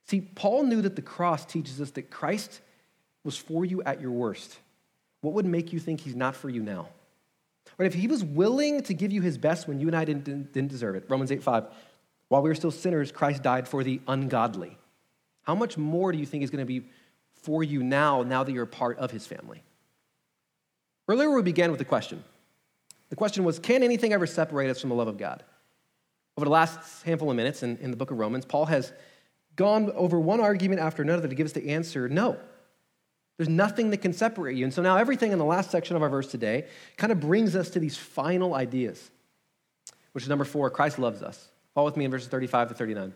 See, 0.05 0.19
Paul 0.19 0.63
knew 0.63 0.81
that 0.81 0.97
the 0.97 1.01
cross 1.01 1.45
teaches 1.45 1.79
us 1.79 1.91
that 1.91 2.11
Christ 2.11 2.59
was 3.23 3.37
for 3.37 3.63
you 3.63 3.81
at 3.83 4.01
your 4.01 4.11
worst. 4.11 4.59
What 5.21 5.35
would 5.35 5.45
make 5.45 5.71
you 5.71 5.79
think 5.79 6.01
he's 6.01 6.17
not 6.17 6.35
for 6.35 6.49
you 6.49 6.61
now? 6.61 6.89
Right? 7.77 7.85
If 7.85 7.93
he 7.93 8.07
was 8.07 8.25
willing 8.25 8.83
to 8.83 8.93
give 8.93 9.13
you 9.13 9.21
his 9.21 9.37
best 9.37 9.65
when 9.65 9.79
you 9.79 9.87
and 9.87 9.95
I 9.95 10.03
didn't, 10.03 10.25
didn't 10.25 10.67
deserve 10.71 10.97
it, 10.97 11.05
Romans 11.07 11.31
8 11.31 11.41
5, 11.41 11.63
while 12.27 12.41
we 12.41 12.49
were 12.49 12.55
still 12.55 12.71
sinners, 12.71 13.13
Christ 13.13 13.41
died 13.41 13.69
for 13.69 13.85
the 13.85 14.01
ungodly. 14.05 14.77
How 15.43 15.55
much 15.55 15.77
more 15.77 16.11
do 16.11 16.17
you 16.17 16.25
think 16.25 16.43
is 16.43 16.49
going 16.49 16.59
to 16.59 16.65
be 16.65 16.89
for 17.35 17.63
you 17.63 17.81
now, 17.83 18.23
now 18.23 18.43
that 18.43 18.51
you're 18.51 18.63
a 18.63 18.67
part 18.67 18.97
of 18.97 19.11
his 19.11 19.25
family? 19.25 19.63
Earlier, 21.09 21.31
we 21.31 21.41
began 21.41 21.71
with 21.71 21.81
a 21.81 21.85
question. 21.85 22.23
The 23.09 23.15
question 23.15 23.43
was 23.43 23.57
Can 23.57 23.81
anything 23.81 24.13
ever 24.13 24.27
separate 24.27 24.69
us 24.69 24.79
from 24.79 24.91
the 24.91 24.95
love 24.95 25.07
of 25.07 25.17
God? 25.17 25.43
Over 26.37 26.45
the 26.45 26.51
last 26.51 27.03
handful 27.03 27.31
of 27.31 27.35
minutes 27.35 27.63
in, 27.63 27.77
in 27.77 27.89
the 27.89 27.97
book 27.97 28.11
of 28.11 28.19
Romans, 28.19 28.45
Paul 28.45 28.67
has 28.67 28.93
gone 29.55 29.91
over 29.95 30.19
one 30.19 30.39
argument 30.39 30.79
after 30.79 31.01
another 31.01 31.27
to 31.27 31.33
give 31.35 31.45
us 31.45 31.51
the 31.51 31.71
answer 31.71 32.07
no. 32.07 32.37
There's 33.37 33.49
nothing 33.49 33.89
that 33.89 33.97
can 33.97 34.13
separate 34.13 34.55
you. 34.55 34.65
And 34.65 34.73
so 34.73 34.83
now 34.83 34.97
everything 34.97 35.31
in 35.31 35.39
the 35.39 35.45
last 35.45 35.71
section 35.71 35.95
of 35.95 36.03
our 36.03 36.09
verse 36.09 36.29
today 36.29 36.67
kind 36.97 37.11
of 37.11 37.19
brings 37.19 37.55
us 37.55 37.71
to 37.71 37.79
these 37.79 37.97
final 37.97 38.53
ideas, 38.53 39.09
which 40.11 40.23
is 40.23 40.29
number 40.29 40.45
four 40.45 40.69
Christ 40.69 40.99
loves 40.99 41.23
us. 41.23 41.49
Follow 41.73 41.87
with 41.87 41.97
me 41.97 42.05
in 42.05 42.11
verses 42.11 42.27
35 42.27 42.67
to 42.67 42.73
39. 42.75 43.13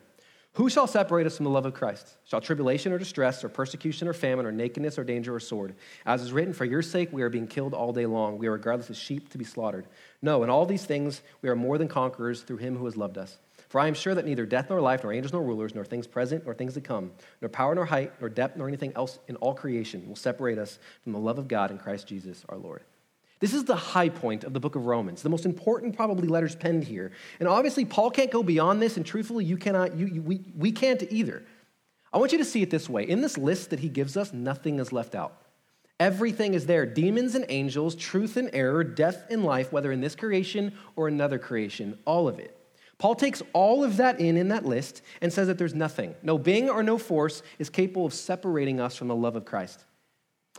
Who 0.54 0.70
shall 0.70 0.86
separate 0.86 1.26
us 1.26 1.36
from 1.36 1.46
the 1.46 1.50
love 1.50 1.66
of 1.66 1.74
Christ? 1.74 2.08
Shall 2.26 2.40
tribulation 2.40 2.92
or 2.94 3.00
distress 3.00 3.44
or 3.44 3.50
persecution 3.50 4.08
or 4.08 4.14
famine 4.14 4.46
or 4.46 4.52
nakedness 4.52 5.00
or 5.00 5.04
danger 5.04 5.34
or 5.34 5.40
sword? 5.40 5.74
As 6.06 6.22
is 6.22 6.32
written, 6.32 6.54
for 6.54 6.64
your 6.64 6.84
sake 6.84 7.12
we 7.12 7.24
are 7.24 7.30
being 7.30 7.48
killed 7.48 7.74
all 7.74 7.92
day 7.92 8.06
long. 8.06 8.38
We 8.38 8.46
are 8.46 8.52
regardless 8.52 8.92
as 8.92 8.98
sheep 8.98 9.30
to 9.30 9.40
be 9.40 9.46
slaughtered. 9.46 9.88
No, 10.22 10.44
in 10.44 10.52
all 10.52 10.68
these 10.68 10.86
things 10.86 11.24
we 11.42 11.50
are 11.50 11.56
more 11.56 11.80
than 11.80 11.88
conquerors 11.88 12.44
through 12.44 12.58
him 12.58 12.78
who 12.78 12.86
has 12.86 12.96
loved 12.96 13.18
us. 13.18 13.40
For 13.68 13.80
I 13.80 13.88
am 13.88 13.96
sure 13.96 14.14
that 14.14 14.28
neither 14.28 14.46
death 14.46 14.70
nor 14.70 14.80
life, 14.80 15.02
nor 15.02 15.12
angels 15.12 15.34
nor 15.34 15.42
rulers, 15.42 15.74
nor 15.74 15.84
things 15.84 16.06
present 16.06 16.46
nor 16.46 16.54
things 16.54 16.76
to 16.76 16.82
come, 16.82 17.12
nor 17.42 17.50
power 17.50 17.74
nor 17.74 17.86
height, 17.86 18.14
nor 18.20 18.30
depth 18.30 18.56
nor 18.56 18.68
anything 18.68 18.94
else 18.96 19.18
in 19.28 19.36
all 19.38 19.56
creation 19.56 20.08
will 20.08 20.16
separate 20.16 20.60
us 20.60 20.78
from 21.04 21.14
the 21.14 21.20
love 21.20 21.40
of 21.40 21.48
God 21.48 21.72
in 21.72 21.80
Christ 21.80 22.06
Jesus 22.06 22.46
our 22.48 22.58
Lord. 22.60 22.84
This 23.44 23.54
is 23.54 23.66
the 23.66 23.76
high 23.76 24.08
point 24.08 24.46
of 24.46 24.54
the 24.54 24.62
book 24.62 24.76
of 24.76 24.86
Romans, 24.86 25.22
the 25.22 25.28
most 25.28 25.46
important, 25.46 25.98
probably, 25.98 26.30
letters 26.30 26.56
penned 26.56 26.86
here. 26.86 27.12
And 27.42 27.50
obviously, 27.50 27.84
Paul 27.84 28.10
can't 28.10 28.32
go 28.32 28.42
beyond 28.42 28.82
this, 28.82 28.96
and 28.96 29.06
truthfully, 29.06 29.44
you 29.44 29.58
cannot, 29.58 29.98
you, 29.98 30.06
you, 30.06 30.22
we, 30.22 30.54
we 30.56 30.72
can't 30.72 31.04
either. 31.12 31.44
I 32.14 32.20
want 32.20 32.32
you 32.32 32.38
to 32.38 32.46
see 32.46 32.62
it 32.62 32.70
this 32.70 32.88
way. 32.88 33.04
In 33.04 33.20
this 33.20 33.38
list 33.38 33.72
that 33.72 33.82
he 33.82 33.90
gives 33.90 34.16
us, 34.16 34.32
nothing 34.32 34.80
is 34.80 34.94
left 34.94 35.14
out. 35.14 35.42
Everything 36.00 36.54
is 36.54 36.68
there 36.68 36.86
demons 36.86 37.36
and 37.36 37.46
angels, 37.50 37.96
truth 37.96 38.38
and 38.38 38.50
error, 38.54 38.82
death 38.82 39.26
and 39.30 39.44
life, 39.44 39.74
whether 39.74 39.92
in 39.92 40.00
this 40.00 40.16
creation 40.16 40.72
or 40.96 41.10
another 41.10 41.38
creation, 41.38 42.00
all 42.06 42.30
of 42.30 42.40
it. 42.40 42.58
Paul 42.98 43.14
takes 43.14 43.44
all 43.52 43.84
of 43.84 43.98
that 43.98 44.22
in 44.22 44.38
in 44.38 44.48
that 44.48 44.66
list 44.66 45.02
and 45.22 45.34
says 45.34 45.48
that 45.48 45.58
there's 45.58 45.76
nothing, 45.76 46.16
no 46.24 46.38
being 46.38 46.70
or 46.70 46.82
no 46.82 46.98
force 46.98 47.44
is 47.60 47.70
capable 47.70 48.06
of 48.06 48.14
separating 48.14 48.80
us 48.80 48.96
from 48.96 49.10
the 49.10 49.16
love 49.18 49.36
of 49.36 49.44
Christ. 49.44 49.84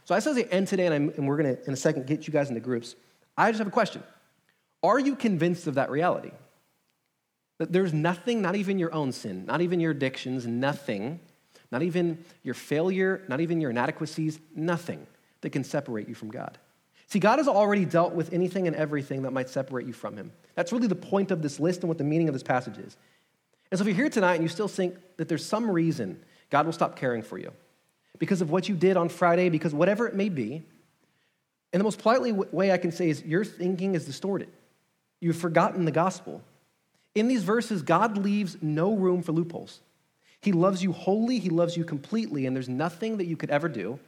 So 0.04 0.14
I 0.14 0.20
the 0.20 0.52
end 0.52 0.68
today, 0.68 0.86
and, 0.86 1.10
and 1.10 1.26
we're 1.26 1.36
going 1.38 1.56
to, 1.56 1.64
in 1.66 1.72
a 1.72 1.76
second, 1.76 2.06
get 2.06 2.26
you 2.26 2.32
guys 2.32 2.48
into 2.48 2.60
groups. 2.60 2.94
I 3.36 3.50
just 3.50 3.58
have 3.58 3.66
a 3.66 3.72
question. 3.72 4.02
Are 4.82 4.98
you 4.98 5.16
convinced 5.16 5.66
of 5.66 5.74
that 5.74 5.90
reality? 5.90 6.30
That 7.58 7.72
there's 7.72 7.94
nothing, 7.94 8.42
not 8.42 8.54
even 8.54 8.78
your 8.78 8.92
own 8.92 9.12
sin, 9.12 9.46
not 9.46 9.62
even 9.62 9.80
your 9.80 9.92
addictions, 9.92 10.46
nothing, 10.46 11.20
not 11.72 11.82
even 11.82 12.22
your 12.42 12.54
failure, 12.54 13.22
not 13.28 13.40
even 13.40 13.60
your 13.60 13.70
inadequacies, 13.70 14.38
nothing 14.54 15.06
that 15.40 15.50
can 15.50 15.64
separate 15.64 16.08
you 16.08 16.14
from 16.14 16.30
God. 16.30 16.58
See, 17.06 17.18
God 17.18 17.38
has 17.38 17.48
already 17.48 17.84
dealt 17.84 18.12
with 18.12 18.32
anything 18.32 18.66
and 18.66 18.76
everything 18.76 19.22
that 19.22 19.32
might 19.32 19.48
separate 19.48 19.86
you 19.86 19.92
from 19.92 20.16
Him. 20.16 20.32
That's 20.54 20.72
really 20.72 20.88
the 20.88 20.94
point 20.94 21.30
of 21.30 21.42
this 21.42 21.60
list 21.60 21.80
and 21.80 21.88
what 21.88 21.98
the 21.98 22.04
meaning 22.04 22.28
of 22.28 22.34
this 22.34 22.42
passage 22.42 22.76
is. 22.78 22.96
And 23.70 23.78
so, 23.78 23.82
if 23.82 23.88
you're 23.88 23.96
here 23.96 24.10
tonight 24.10 24.34
and 24.34 24.42
you 24.42 24.48
still 24.48 24.68
think 24.68 24.96
that 25.16 25.28
there's 25.28 25.44
some 25.44 25.70
reason 25.70 26.22
God 26.50 26.66
will 26.66 26.72
stop 26.72 26.96
caring 26.96 27.22
for 27.22 27.38
you 27.38 27.52
because 28.18 28.40
of 28.40 28.50
what 28.50 28.68
you 28.68 28.74
did 28.74 28.96
on 28.96 29.08
Friday, 29.08 29.48
because 29.48 29.74
whatever 29.74 30.06
it 30.06 30.14
may 30.14 30.28
be, 30.28 30.62
and 31.72 31.80
the 31.80 31.84
most 31.84 31.98
politely 31.98 32.32
way 32.32 32.70
I 32.70 32.78
can 32.78 32.92
say 32.92 33.08
is 33.08 33.22
your 33.24 33.44
thinking 33.44 33.94
is 33.94 34.04
distorted. 34.04 34.48
You've 35.20 35.36
forgotten 35.36 35.84
the 35.84 35.90
gospel. 35.90 36.42
In 37.14 37.26
these 37.26 37.42
verses, 37.42 37.82
God 37.82 38.16
leaves 38.16 38.56
no 38.62 38.94
room 38.94 39.22
for 39.22 39.32
loopholes. 39.32 39.80
He 40.40 40.52
loves 40.52 40.82
you 40.82 40.92
wholly, 40.92 41.38
He 41.38 41.50
loves 41.50 41.76
you 41.76 41.84
completely, 41.84 42.46
and 42.46 42.54
there's 42.54 42.68
nothing 42.68 43.16
that 43.16 43.26
you 43.26 43.36
could 43.36 43.50
ever 43.50 43.68
do. 43.68 43.98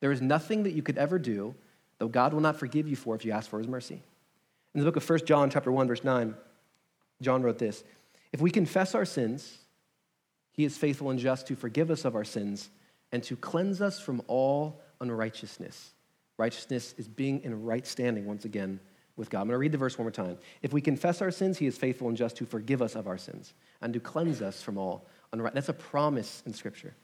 There 0.00 0.10
is 0.10 0.20
nothing 0.20 0.64
that 0.64 0.72
you 0.72 0.82
could 0.82 0.98
ever 0.98 1.18
do, 1.18 1.54
though 1.98 2.08
God 2.08 2.32
will 2.32 2.40
not 2.40 2.58
forgive 2.58 2.88
you 2.88 2.96
for 2.96 3.14
if 3.14 3.24
you 3.24 3.32
ask 3.32 3.48
for 3.48 3.58
His 3.58 3.68
mercy. 3.68 4.02
In 4.74 4.80
the 4.80 4.84
book 4.84 4.96
of 4.96 5.08
1 5.08 5.26
John, 5.26 5.50
chapter 5.50 5.70
1, 5.70 5.86
verse 5.86 6.02
9, 6.02 6.34
John 7.20 7.42
wrote 7.42 7.58
this 7.58 7.84
If 8.32 8.40
we 8.40 8.50
confess 8.50 8.94
our 8.94 9.04
sins, 9.04 9.58
He 10.52 10.64
is 10.64 10.76
faithful 10.76 11.10
and 11.10 11.20
just 11.20 11.46
to 11.48 11.54
forgive 11.54 11.90
us 11.90 12.04
of 12.04 12.16
our 12.16 12.24
sins 12.24 12.70
and 13.12 13.22
to 13.24 13.36
cleanse 13.36 13.80
us 13.80 14.00
from 14.00 14.22
all 14.26 14.80
unrighteousness. 15.00 15.92
Righteousness 16.36 16.94
is 16.96 17.08
being 17.08 17.42
in 17.44 17.64
right 17.64 17.86
standing 17.86 18.26
once 18.26 18.44
again 18.44 18.80
with 19.16 19.30
God. 19.30 19.42
I'm 19.42 19.46
going 19.48 19.54
to 19.54 19.58
read 19.58 19.72
the 19.72 19.78
verse 19.78 19.98
one 19.98 20.04
more 20.04 20.12
time. 20.12 20.38
If 20.62 20.72
we 20.72 20.80
confess 20.80 21.20
our 21.20 21.30
sins, 21.30 21.58
he 21.58 21.66
is 21.66 21.76
faithful 21.76 22.08
and 22.08 22.16
just 22.16 22.36
to 22.36 22.46
forgive 22.46 22.80
us 22.80 22.94
of 22.94 23.06
our 23.06 23.18
sins 23.18 23.52
and 23.82 23.92
to 23.92 24.00
cleanse 24.00 24.40
us 24.40 24.62
from 24.62 24.78
all 24.78 25.06
unrighteousness. 25.32 25.66
That's 25.66 25.78
a 25.78 25.82
promise 25.82 26.42
in 26.46 26.54
Scripture. 26.54 26.94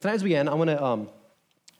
Tonight, 0.00 0.14
as 0.14 0.24
we 0.24 0.34
end, 0.34 0.48
I 0.48 0.54
want 0.54 0.70
to 0.70 0.82
um, 0.82 1.08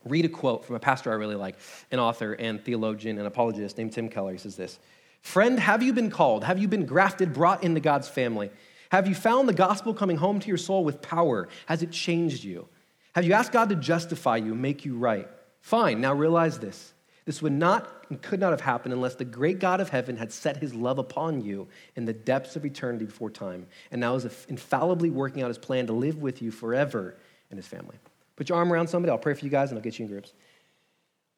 read 0.05 0.25
a 0.25 0.29
quote 0.29 0.65
from 0.65 0.77
a 0.77 0.81
pastor 0.81 1.11
I 1.11 1.15
really 1.15 1.35
like, 1.35 1.57
an 1.91 1.99
author 1.99 2.35
and 2.35 2.65
theologian 2.65 3.19
and 3.19 3.27
apologist 3.27 3.79
named 3.79 3.93
Tim 3.93 4.09
Keller. 4.09 4.33
He 4.33 4.39
says 4.39 4.57
this 4.57 4.79
Friend, 5.23 5.59
have 5.59 5.83
you 5.83 5.93
been 5.93 6.11
called? 6.11 6.45
Have 6.45 6.59
you 6.59 6.69
been 6.69 6.87
grafted, 6.87 7.33
brought 7.33 7.65
into 7.65 7.81
God's 7.81 8.09
family? 8.09 8.51
Have 8.91 9.09
you 9.09 9.15
found 9.15 9.49
the 9.49 9.55
gospel 9.55 9.95
coming 9.95 10.19
home 10.19 10.39
to 10.41 10.49
your 10.49 10.59
soul 10.59 10.85
with 10.85 11.01
power? 11.01 11.49
Has 11.67 11.83
it 11.83 11.91
changed 11.91 12.45
you? 12.45 12.69
Have 13.15 13.25
you 13.25 13.35
asked 13.35 13.53
God 13.53 13.69
to 13.69 13.75
justify 13.75 14.37
you, 14.37 14.55
make 14.55 14.85
you 14.85 14.97
right? 14.97 15.29
Fine, 15.61 16.01
now 16.01 16.15
realize 16.15 16.59
this. 16.59 16.93
This 17.25 17.41
would 17.41 17.53
not 17.53 17.89
and 18.09 18.21
could 18.21 18.41
not 18.41 18.51
have 18.51 18.61
happened 18.61 18.93
unless 18.93 19.15
the 19.15 19.25
great 19.25 19.59
God 19.61 19.81
of 19.81 19.89
heaven 19.89 20.17
had 20.17 20.33
set 20.33 20.57
his 20.57 20.75
love 20.75 20.99
upon 20.99 21.41
you 21.41 21.69
in 21.95 22.05
the 22.05 22.13
depths 22.13 22.57
of 22.57 22.65
eternity 22.65 23.05
before 23.05 23.31
time, 23.31 23.67
and 23.91 24.01
now 24.01 24.15
is 24.15 24.47
infallibly 24.49 25.09
working 25.09 25.43
out 25.43 25.49
his 25.49 25.59
plan 25.59 25.87
to 25.87 25.93
live 25.93 26.19
with 26.19 26.43
you 26.43 26.51
forever 26.51 27.17
in 27.51 27.57
his 27.57 27.67
family. 27.67 27.97
Put 28.35 28.49
your 28.49 28.59
arm 28.59 28.73
around 28.73 28.89
somebody. 28.89 29.11
I'll 29.11 29.19
pray 29.19 29.35
for 29.35 29.45
you 29.45 29.51
guys, 29.51 29.71
and 29.71 29.79
I'll 29.79 29.85
get 29.85 29.99
you 29.99 30.07
in 30.07 30.11
groups. 30.11 30.33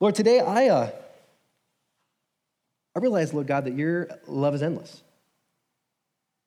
Lord, 0.00 0.14
today 0.14 0.40
I, 0.40 0.68
uh, 0.68 0.90
I 2.96 2.98
realize, 2.98 3.34
Lord 3.34 3.46
God, 3.46 3.64
that 3.64 3.74
your 3.74 4.08
love 4.26 4.54
is 4.54 4.62
endless. 4.62 5.02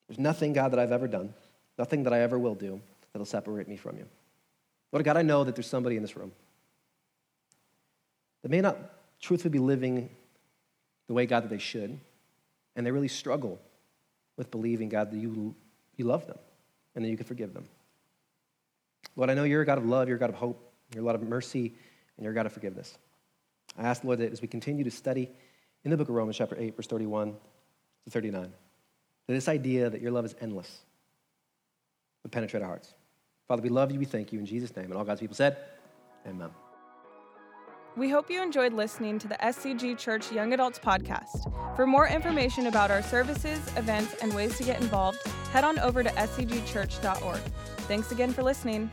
There's 0.07 0.19
nothing, 0.19 0.53
God, 0.53 0.71
that 0.71 0.79
I've 0.79 0.91
ever 0.91 1.07
done, 1.07 1.33
nothing 1.77 2.03
that 2.03 2.13
I 2.13 2.21
ever 2.21 2.39
will 2.39 2.55
do 2.55 2.81
that'll 3.13 3.25
separate 3.25 3.67
me 3.67 3.77
from 3.77 3.97
you. 3.97 4.05
Lord 4.91 5.03
God, 5.03 5.17
I 5.17 5.21
know 5.21 5.43
that 5.43 5.55
there's 5.55 5.67
somebody 5.67 5.95
in 5.95 6.01
this 6.01 6.15
room 6.15 6.31
that 8.41 8.49
may 8.49 8.61
not 8.61 8.77
truthfully 9.19 9.51
be 9.51 9.59
living 9.59 10.09
the 11.07 11.13
way, 11.13 11.25
God, 11.25 11.43
that 11.43 11.49
they 11.49 11.57
should, 11.57 11.99
and 12.75 12.85
they 12.85 12.91
really 12.91 13.07
struggle 13.07 13.59
with 14.37 14.51
believing, 14.51 14.89
God, 14.89 15.11
that 15.11 15.17
you, 15.17 15.55
you 15.95 16.05
love 16.05 16.27
them 16.27 16.37
and 16.95 17.03
that 17.03 17.09
you 17.09 17.17
can 17.17 17.25
forgive 17.25 17.53
them. 17.53 17.65
Lord, 19.15 19.29
I 19.29 19.33
know 19.33 19.43
you're 19.43 19.61
a 19.61 19.65
God 19.65 19.77
of 19.77 19.85
love, 19.85 20.07
you're 20.07 20.17
a 20.17 20.19
God 20.19 20.29
of 20.29 20.35
hope, 20.35 20.71
you're 20.93 21.03
a 21.03 21.05
God 21.05 21.15
of 21.15 21.23
mercy, 21.23 21.73
and 22.17 22.23
you're 22.23 22.31
a 22.31 22.35
God 22.35 22.45
of 22.45 22.53
forgiveness. 22.53 22.97
I 23.77 23.83
ask, 23.83 24.03
Lord, 24.03 24.19
that 24.19 24.31
as 24.31 24.41
we 24.41 24.47
continue 24.47 24.83
to 24.83 24.91
study 24.91 25.29
in 25.83 25.91
the 25.91 25.97
book 25.97 26.09
of 26.09 26.15
Romans, 26.15 26.37
chapter 26.37 26.55
8, 26.57 26.75
verse 26.75 26.87
31 26.87 27.35
to 28.05 28.11
39, 28.11 28.53
that 29.27 29.33
this 29.33 29.47
idea 29.47 29.89
that 29.89 30.01
your 30.01 30.11
love 30.11 30.25
is 30.25 30.35
endless 30.39 30.79
would 32.23 32.31
penetrate 32.31 32.61
our 32.61 32.69
hearts. 32.69 32.93
Father, 33.47 33.61
we 33.61 33.69
love 33.69 33.91
you, 33.91 33.99
we 33.99 34.05
thank 34.05 34.33
you 34.33 34.39
in 34.39 34.45
Jesus' 34.45 34.75
name. 34.75 34.85
And 34.85 34.95
all 34.95 35.03
God's 35.03 35.21
people 35.21 35.35
said, 35.35 35.57
Amen. 36.27 36.49
We 37.95 38.09
hope 38.09 38.29
you 38.29 38.43
enjoyed 38.43 38.73
listening 38.73 39.17
to 39.19 39.27
the 39.27 39.35
SCG 39.35 39.97
Church 39.97 40.31
Young 40.31 40.53
Adults 40.53 40.77
podcast. 40.77 41.75
For 41.75 41.87
more 41.87 42.07
information 42.07 42.67
about 42.67 42.91
our 42.91 43.01
services, 43.01 43.59
events, 43.75 44.13
and 44.21 44.35
ways 44.35 44.55
to 44.57 44.63
get 44.63 44.79
involved, 44.81 45.25
head 45.51 45.63
on 45.63 45.79
over 45.79 46.03
to 46.03 46.09
scgchurch.org. 46.09 47.39
Thanks 47.87 48.11
again 48.11 48.33
for 48.33 48.43
listening. 48.43 48.91